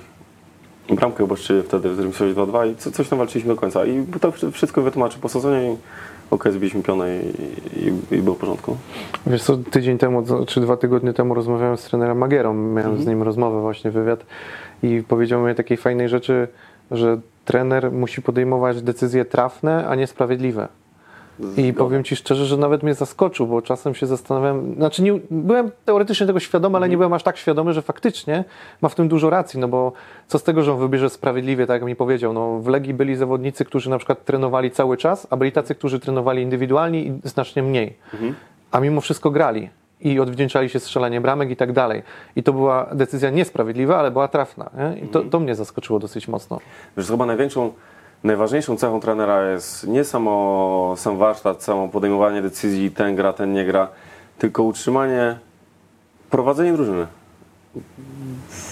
[0.90, 3.86] bramkę chyba szczyli wtedy w Zrymsowie 2-2 i co, coś tam walczyliśmy do końca.
[3.86, 5.76] I to wszystko wytłumaczy po sezonie i
[6.32, 8.78] okej, zbiliśmy pionę i, i, i było w porządku.
[9.28, 13.24] Wiesz co, tydzień temu, czy dwa tygodnie temu rozmawiałem z trenerem Magierą, miałem z nim
[13.24, 14.26] rozmowę właśnie, wywiad
[14.84, 16.48] i powiedział mi takiej fajnej rzeczy,
[16.92, 20.68] że trener musi podejmować decyzje trafne, a nie sprawiedliwe.
[21.58, 25.72] I powiem Ci szczerze, że nawet mnie zaskoczył, bo czasem się zastanawiam, znaczy nie, byłem
[25.86, 28.44] teoretycznie tego świadomy, ale nie byłem aż tak świadomy, że faktycznie
[28.82, 29.92] ma w tym dużo racji, no bo
[30.28, 33.16] co z tego, że on wybierze sprawiedliwie, tak jak mi powiedział, no w Legii byli
[33.16, 37.64] zawodnicy, którzy na przykład trenowali cały czas, a byli tacy, którzy trenowali indywidualnie i znacznie
[37.64, 37.98] mniej,
[38.72, 39.70] a mimo wszystko grali
[40.02, 42.04] i odwdzięczali się strzelaniem bramek i tak dalej.
[42.36, 44.70] I to była decyzja niesprawiedliwa, ale była trafna.
[44.78, 45.00] Nie?
[45.00, 46.60] I to, to mnie zaskoczyło dosyć mocno.
[46.98, 47.74] Wiesz, chyba największą,
[48.24, 53.66] najważniejszą cechą trenera jest nie samo sam warsztat, samo podejmowanie decyzji, ten gra, ten nie
[53.66, 53.88] gra,
[54.38, 55.40] tylko utrzymanie,
[56.30, 57.08] prowadzenie drużyny.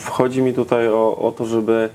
[0.09, 1.89] Chodzi mi tutaj o, o to, żeby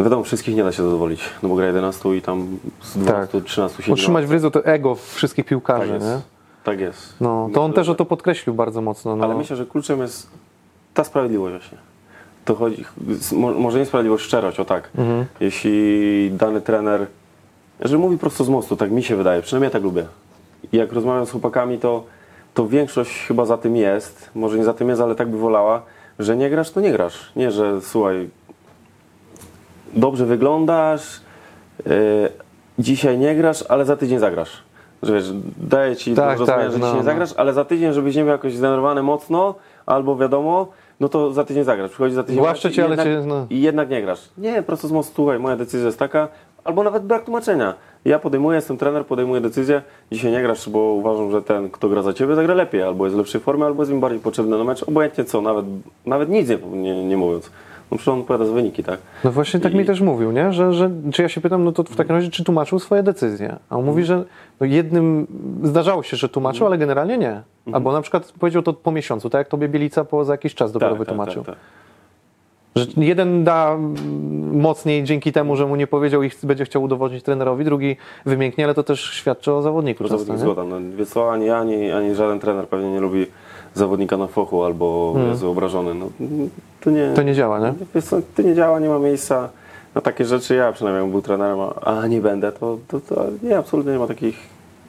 [0.00, 3.76] wiadomo, wszystkich nie da się zadowolić, no bo gra 11 i tam z 12, 13
[3.78, 3.92] siedzi.
[3.92, 5.92] Utrzymać w ryzu to ego wszystkich tak piłkarzy.
[5.92, 6.06] jest.
[6.06, 6.20] nie?
[6.64, 7.14] Tak jest.
[7.20, 9.16] No, to Myślę, on też o to podkreślił bardzo mocno.
[9.16, 9.24] No.
[9.24, 10.30] Ale myślę, że kluczem jest
[10.94, 11.91] ta sprawiedliwość właśnie.
[12.44, 12.84] To chodzi,
[13.32, 14.90] mo- może nie sprawiedliwość, szczerość, o tak.
[14.98, 15.24] Mhm.
[15.40, 17.06] Jeśli dany trener,
[17.80, 20.04] że mówi prosto z mostu, tak mi się wydaje, przynajmniej ja tak lubię.
[20.72, 22.04] I jak rozmawiam z chłopakami, to,
[22.54, 25.82] to większość chyba za tym jest, może nie za tym jest, ale tak by wolała,
[26.18, 27.32] że nie grasz, to nie grasz.
[27.36, 28.28] Nie, że słuchaj,
[29.94, 31.20] dobrze wyglądasz,
[32.78, 34.62] dzisiaj nie grasz, ale za tydzień zagrasz.
[35.02, 35.24] Że wiesz,
[35.56, 37.02] daję ci Tak, tak, że no, dzisiaj nie no.
[37.02, 39.54] zagrasz, ale za tydzień, żebyś nie był jakoś zdenerwowany mocno,
[39.86, 40.66] albo wiadomo,
[41.00, 41.90] no to za tydzień zagrasz.
[41.90, 43.46] Przychodzi za tydzień Głaszczę cię, ale jednak, cię, no.
[43.50, 44.28] i jednak nie grasz.
[44.38, 46.28] Nie, po prostu z mostu, słuchaj, moja decyzja jest taka,
[46.64, 47.74] albo nawet brak tłumaczenia.
[48.04, 49.82] Ja podejmuję, jestem trener, podejmuję decyzję,
[50.12, 53.16] dzisiaj nie grasz, bo uważam, że ten, kto gra za ciebie, zagra lepiej, albo jest
[53.16, 55.64] w lepszej formie, albo jest mi bardziej potrzebny na mecz, obojętnie co, nawet,
[56.06, 57.50] nawet nic nie, nie, nie mówiąc.
[57.90, 58.98] No przecież on odpowiada za wyniki, tak?
[59.24, 60.52] No właśnie tak I- mi też mówił, nie?
[60.52, 63.56] Że, że czy ja się pytam, no to w takim razie, czy tłumaczył swoje decyzje?
[63.70, 64.24] A on mówi, że
[64.60, 65.26] no jednym
[65.62, 67.42] zdarzało się, że tłumaczył, ale generalnie nie.
[67.72, 70.72] Albo na przykład powiedział to po miesiącu, tak jak tobie Bielica po za jakiś czas
[70.72, 71.44] dopiero wytłumaczył.
[71.44, 71.58] Tak, tak,
[72.76, 77.22] Że jeden da mm, mocniej dzięki temu, że mu nie powiedział i będzie chciał udowodnić
[77.24, 77.96] trenerowi, drugi
[78.26, 80.10] wymięknie, ale to też świadczy o zawodniku tak.
[80.12, 80.64] często, Zawodnik zgoda.
[80.64, 83.26] No, wiesz co, ani ja, ani, ani żaden trener pewnie nie lubi
[83.74, 85.94] zawodnika na fochu albo jest obrażony.
[85.94, 86.06] No,
[86.80, 87.16] to nie, Hmm.
[87.16, 87.72] To nie działa, nie?
[87.94, 89.48] Wiesz co, to nie działa, nie ma miejsca
[89.94, 90.54] na takie rzeczy.
[90.54, 94.06] Ja przynajmniej był trenerem, a- a nie będę, to, to, to nie, absolutnie nie ma
[94.06, 94.36] takich,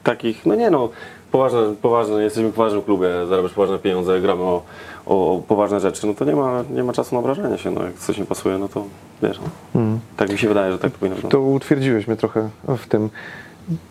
[0.03, 0.89] takich no nie no,
[1.34, 4.63] poważne, poważne, jesteśmy w poważnym klubie, zarabiasz poważne pieniądze, gramy o,
[5.05, 7.93] o, poważne rzeczy, no to nie ma, nie ma czasu na obrażanie się, no jak
[7.93, 8.86] coś nie pasuje, no to
[9.23, 9.39] wiesz,
[9.73, 9.81] no.
[10.17, 11.41] tak mi się wydaje, że tak to powinno wyglądać.
[11.41, 13.09] To utwierdziłeś mnie trochę w tym.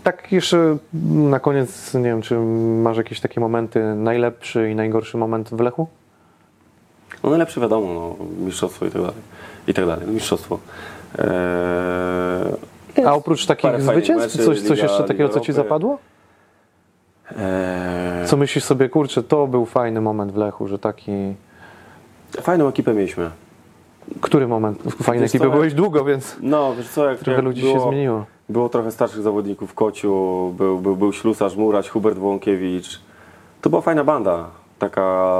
[0.02, 2.38] Tak jeszcze na koniec, nie wiem, czy
[2.82, 5.86] masz jakieś takie momenty, najlepszy i najgorszy moment w Lechu?
[7.24, 9.22] No najlepsze wiadomo, no, mistrzostwo i tak dalej,
[9.68, 10.58] i tak dalej, no, mistrzostwo.
[11.18, 15.98] Eee, A oprócz takich zwycięstw, coś, coś jeszcze takiego, co ci zapadło?
[17.38, 21.12] Eee, Co myślisz sobie, kurczę, to był fajny moment w Lechu, że taki...
[22.40, 23.30] Fajną ekipę mieliśmy.
[24.20, 24.82] Który moment?
[25.02, 27.80] Fajnej ekipy jak- byłeś długo, więc No, wiesz co, jak trochę jak ludzi było, się
[27.80, 28.24] zmieniło.
[28.48, 33.00] Było trochę starszych zawodników w Kociu, był, był, był Ślusarz, Murać, Hubert Błąkiewicz.
[33.60, 34.46] To była fajna banda.
[34.78, 35.34] Taka,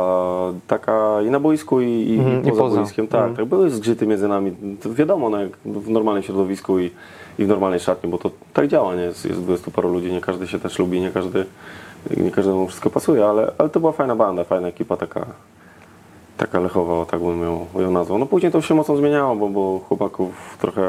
[0.66, 2.76] taka i na boisku, i, i, Mhm, i i poza, poza.
[2.80, 3.08] boiskiem.
[3.08, 3.36] Tak, Mhm.
[3.36, 4.52] tak, były zgrzyty między nami.
[4.82, 6.90] To wiadomo, no, jak w normalnym środowisku i,
[7.38, 9.02] i w normalnej szatni, bo to tak działa, nie?
[9.02, 11.44] Jest, jest 20 paru ludzi, nie każdy się też lubi, nie każdy,
[12.16, 15.26] nie każdemu wszystko pasuje, ale, ale to była fajna banda, fajna ekipa taka,
[16.36, 18.18] taka lechowa, tak bym ją, ją nazwał.
[18.18, 20.82] No później to się mocno zmieniało, bo, bo chłopaków trochę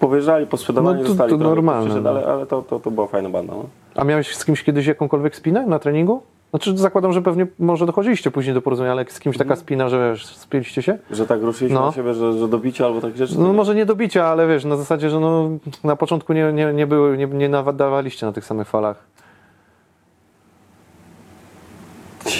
[0.00, 2.10] powyjeżdżali, posprzedawani No to- zostali to normalne, no.
[2.10, 3.54] ale, ale to, to, to była fajna banda.
[3.56, 3.64] No.
[3.94, 6.22] A miałeś z kimś kiedyś jakąkolwiek spinę na treningu?
[6.50, 10.10] Znaczy zakładam, że pewnie może dochodziliście później do porozumienia, ale z kimś taka spina, że
[10.10, 10.98] wiesz, spięliście się?
[11.10, 11.86] Że tak ruszyliśmy No.
[11.86, 13.40] na siebie, że, że dobicie albo takie rzeczy.
[13.40, 15.48] No to- może nie do bicia, ale wiesz, na zasadzie, że no,
[15.84, 18.96] na początku nie, nie, nie, były, nie, nie nadawaliście na tych samych falach.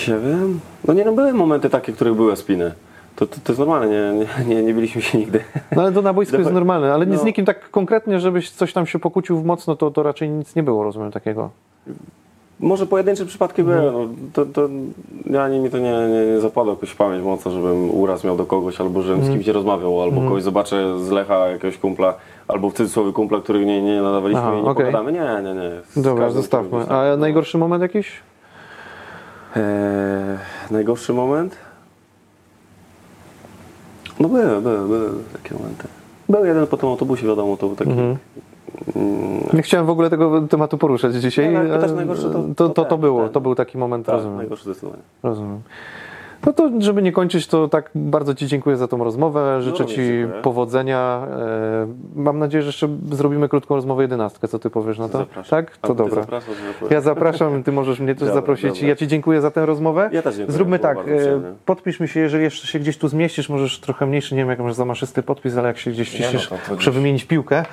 [0.09, 0.61] Nie wiem.
[0.89, 2.73] No nie, no były momenty takie, w których były spiny.
[3.17, 4.13] To, to, to jest normalne, nie,
[4.45, 5.41] nie, nie, nie biliśmy się nigdy.
[5.77, 7.27] No ale to na boisku jest normalne, ale nie z No.
[7.27, 10.85] nikim tak konkretnie, żebyś coś tam się pokłócił mocno, to, to raczej nic nie było,
[10.85, 11.51] rozumiem, takiego.
[12.61, 13.81] Może pojedyncze przypadki Mhm.
[13.81, 14.69] były, no, to, to
[15.31, 18.37] ja nie, mi to nie, nie, nie zapadło jakoś w pamięć mocno, żebym uraz miał
[18.37, 19.33] do kogoś, albo żebym Mhm.
[19.33, 22.15] z kimś nie rozmawiał, albo kogoś zobaczę z Lecha jakiegoś kumpla,
[22.49, 24.75] albo w cudzysłowie kumpla, który nie, nie nadawaliśmy Aha, i nie okej.
[24.87, 25.13] pogadamy.
[25.13, 25.71] Nie, nie, nie.
[25.97, 26.89] Z Dobra, zostawmy.
[26.89, 28.13] A najgorszy moment jakiś?
[29.57, 30.39] Eee,
[30.71, 31.57] najgorszy moment?
[34.21, 35.89] No były, były, były takie momenty.
[36.29, 37.91] Był jeden po tym autobusie, wiadomo, to był taki...
[37.91, 38.17] Mhm.
[38.97, 41.49] Mm, Nie chciałem w ogóle tego tematu poruszać dzisiaj.
[41.49, 44.37] Nie, no, e, najgorszy, to- to, to to, było, to był taki moment, tak, rozumiem.
[44.37, 45.03] najgorszy zdecydowanie.
[45.23, 45.61] rozumiem.
[46.47, 49.63] No to, żeby nie kończyć, to tak bardzo Ci dziękuję za tą rozmowę.
[49.63, 50.43] Życzę również Ci dziękuję.
[50.43, 51.27] powodzenia.
[51.31, 54.49] E, Mam nadzieję, że jeszcze zrobimy krótką rozmowę jedenastkę.
[54.49, 55.19] Co Ty powiesz na to?
[55.19, 55.51] Zapraszam.
[55.65, 55.77] Tak?
[55.77, 56.27] To dobra.
[56.91, 58.71] Ja zapraszam, Ty możesz mnie też Dobra, zaprosić.
[58.73, 58.89] dobra.
[58.89, 60.11] Ja Ci dziękuję za tę rozmowę.
[60.13, 61.49] Ja też dziękuję, Zróbmy tak, e, przyjemnie.
[61.67, 64.59] podpisz mi się, jeżeli jeszcze się gdzieś tu zmieścisz, możesz trochę mniejszy, nie wiem jak
[64.61, 67.65] masz zamaszysty podpis, ale jak się gdzieś Nie, no muszę wymienić piłkę.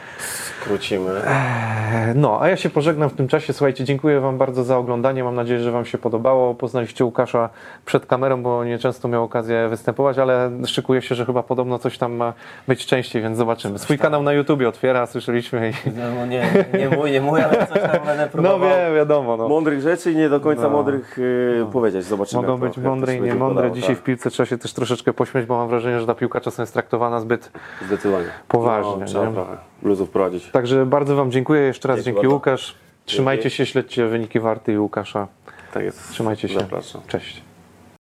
[0.61, 1.11] Skrócimy.
[1.11, 3.53] E, No, a ja się pożegnam w tym czasie.
[3.53, 5.23] Słuchajcie, dziękuję Wam bardzo za oglądanie.
[5.23, 6.55] Mam nadzieję, że Wam się podobało.
[6.55, 7.49] Poznaliście Łukasza
[7.85, 12.13] przed kamerą, bo nieczęsto miał okazję występować, ale szykuje się, że chyba podobno coś tam
[12.13, 12.33] ma
[12.67, 13.79] być częściej, więc zobaczymy.
[13.79, 15.69] Swój kanał na YouTubie otwiera, słyszeliśmy.
[15.69, 15.73] I...
[16.15, 16.47] No nie,
[16.79, 19.37] nie mój, nie mój, ale coś tam będę No wiem, wiadomo.
[19.37, 19.49] No.
[19.49, 20.69] Mądrych rzeczy i nie do końca No.
[20.69, 22.03] mądrych y, powiedzieć.
[22.05, 22.41] Zobaczymy.
[22.41, 23.47] Mogą być to mądre i niemądre.
[23.47, 23.97] układało, Dzisiaj tak.
[23.97, 26.73] w piłce trzeba się też troszeczkę pośmiać, bo mam wrażenie, że ta piłka czasem jest
[26.73, 27.51] traktowana zbyt
[27.85, 28.25] Zdecydowanie.
[28.47, 29.33] Poważnie, No, trzeba nie?
[29.33, 30.51] trochę luzów prowadzić.
[30.51, 31.97] Także bardzo Wam dziękuję jeszcze raz.
[31.99, 32.33] Dzięki Dzięki.
[32.33, 32.75] Łukasz.
[33.05, 35.27] Trzymajcie się, śledźcie wyniki Warty i Łukasza.
[35.73, 36.11] Tak jest.
[36.11, 36.59] Trzymajcie się.
[36.59, 37.01] Zapraszam.
[37.07, 37.48] Cześć.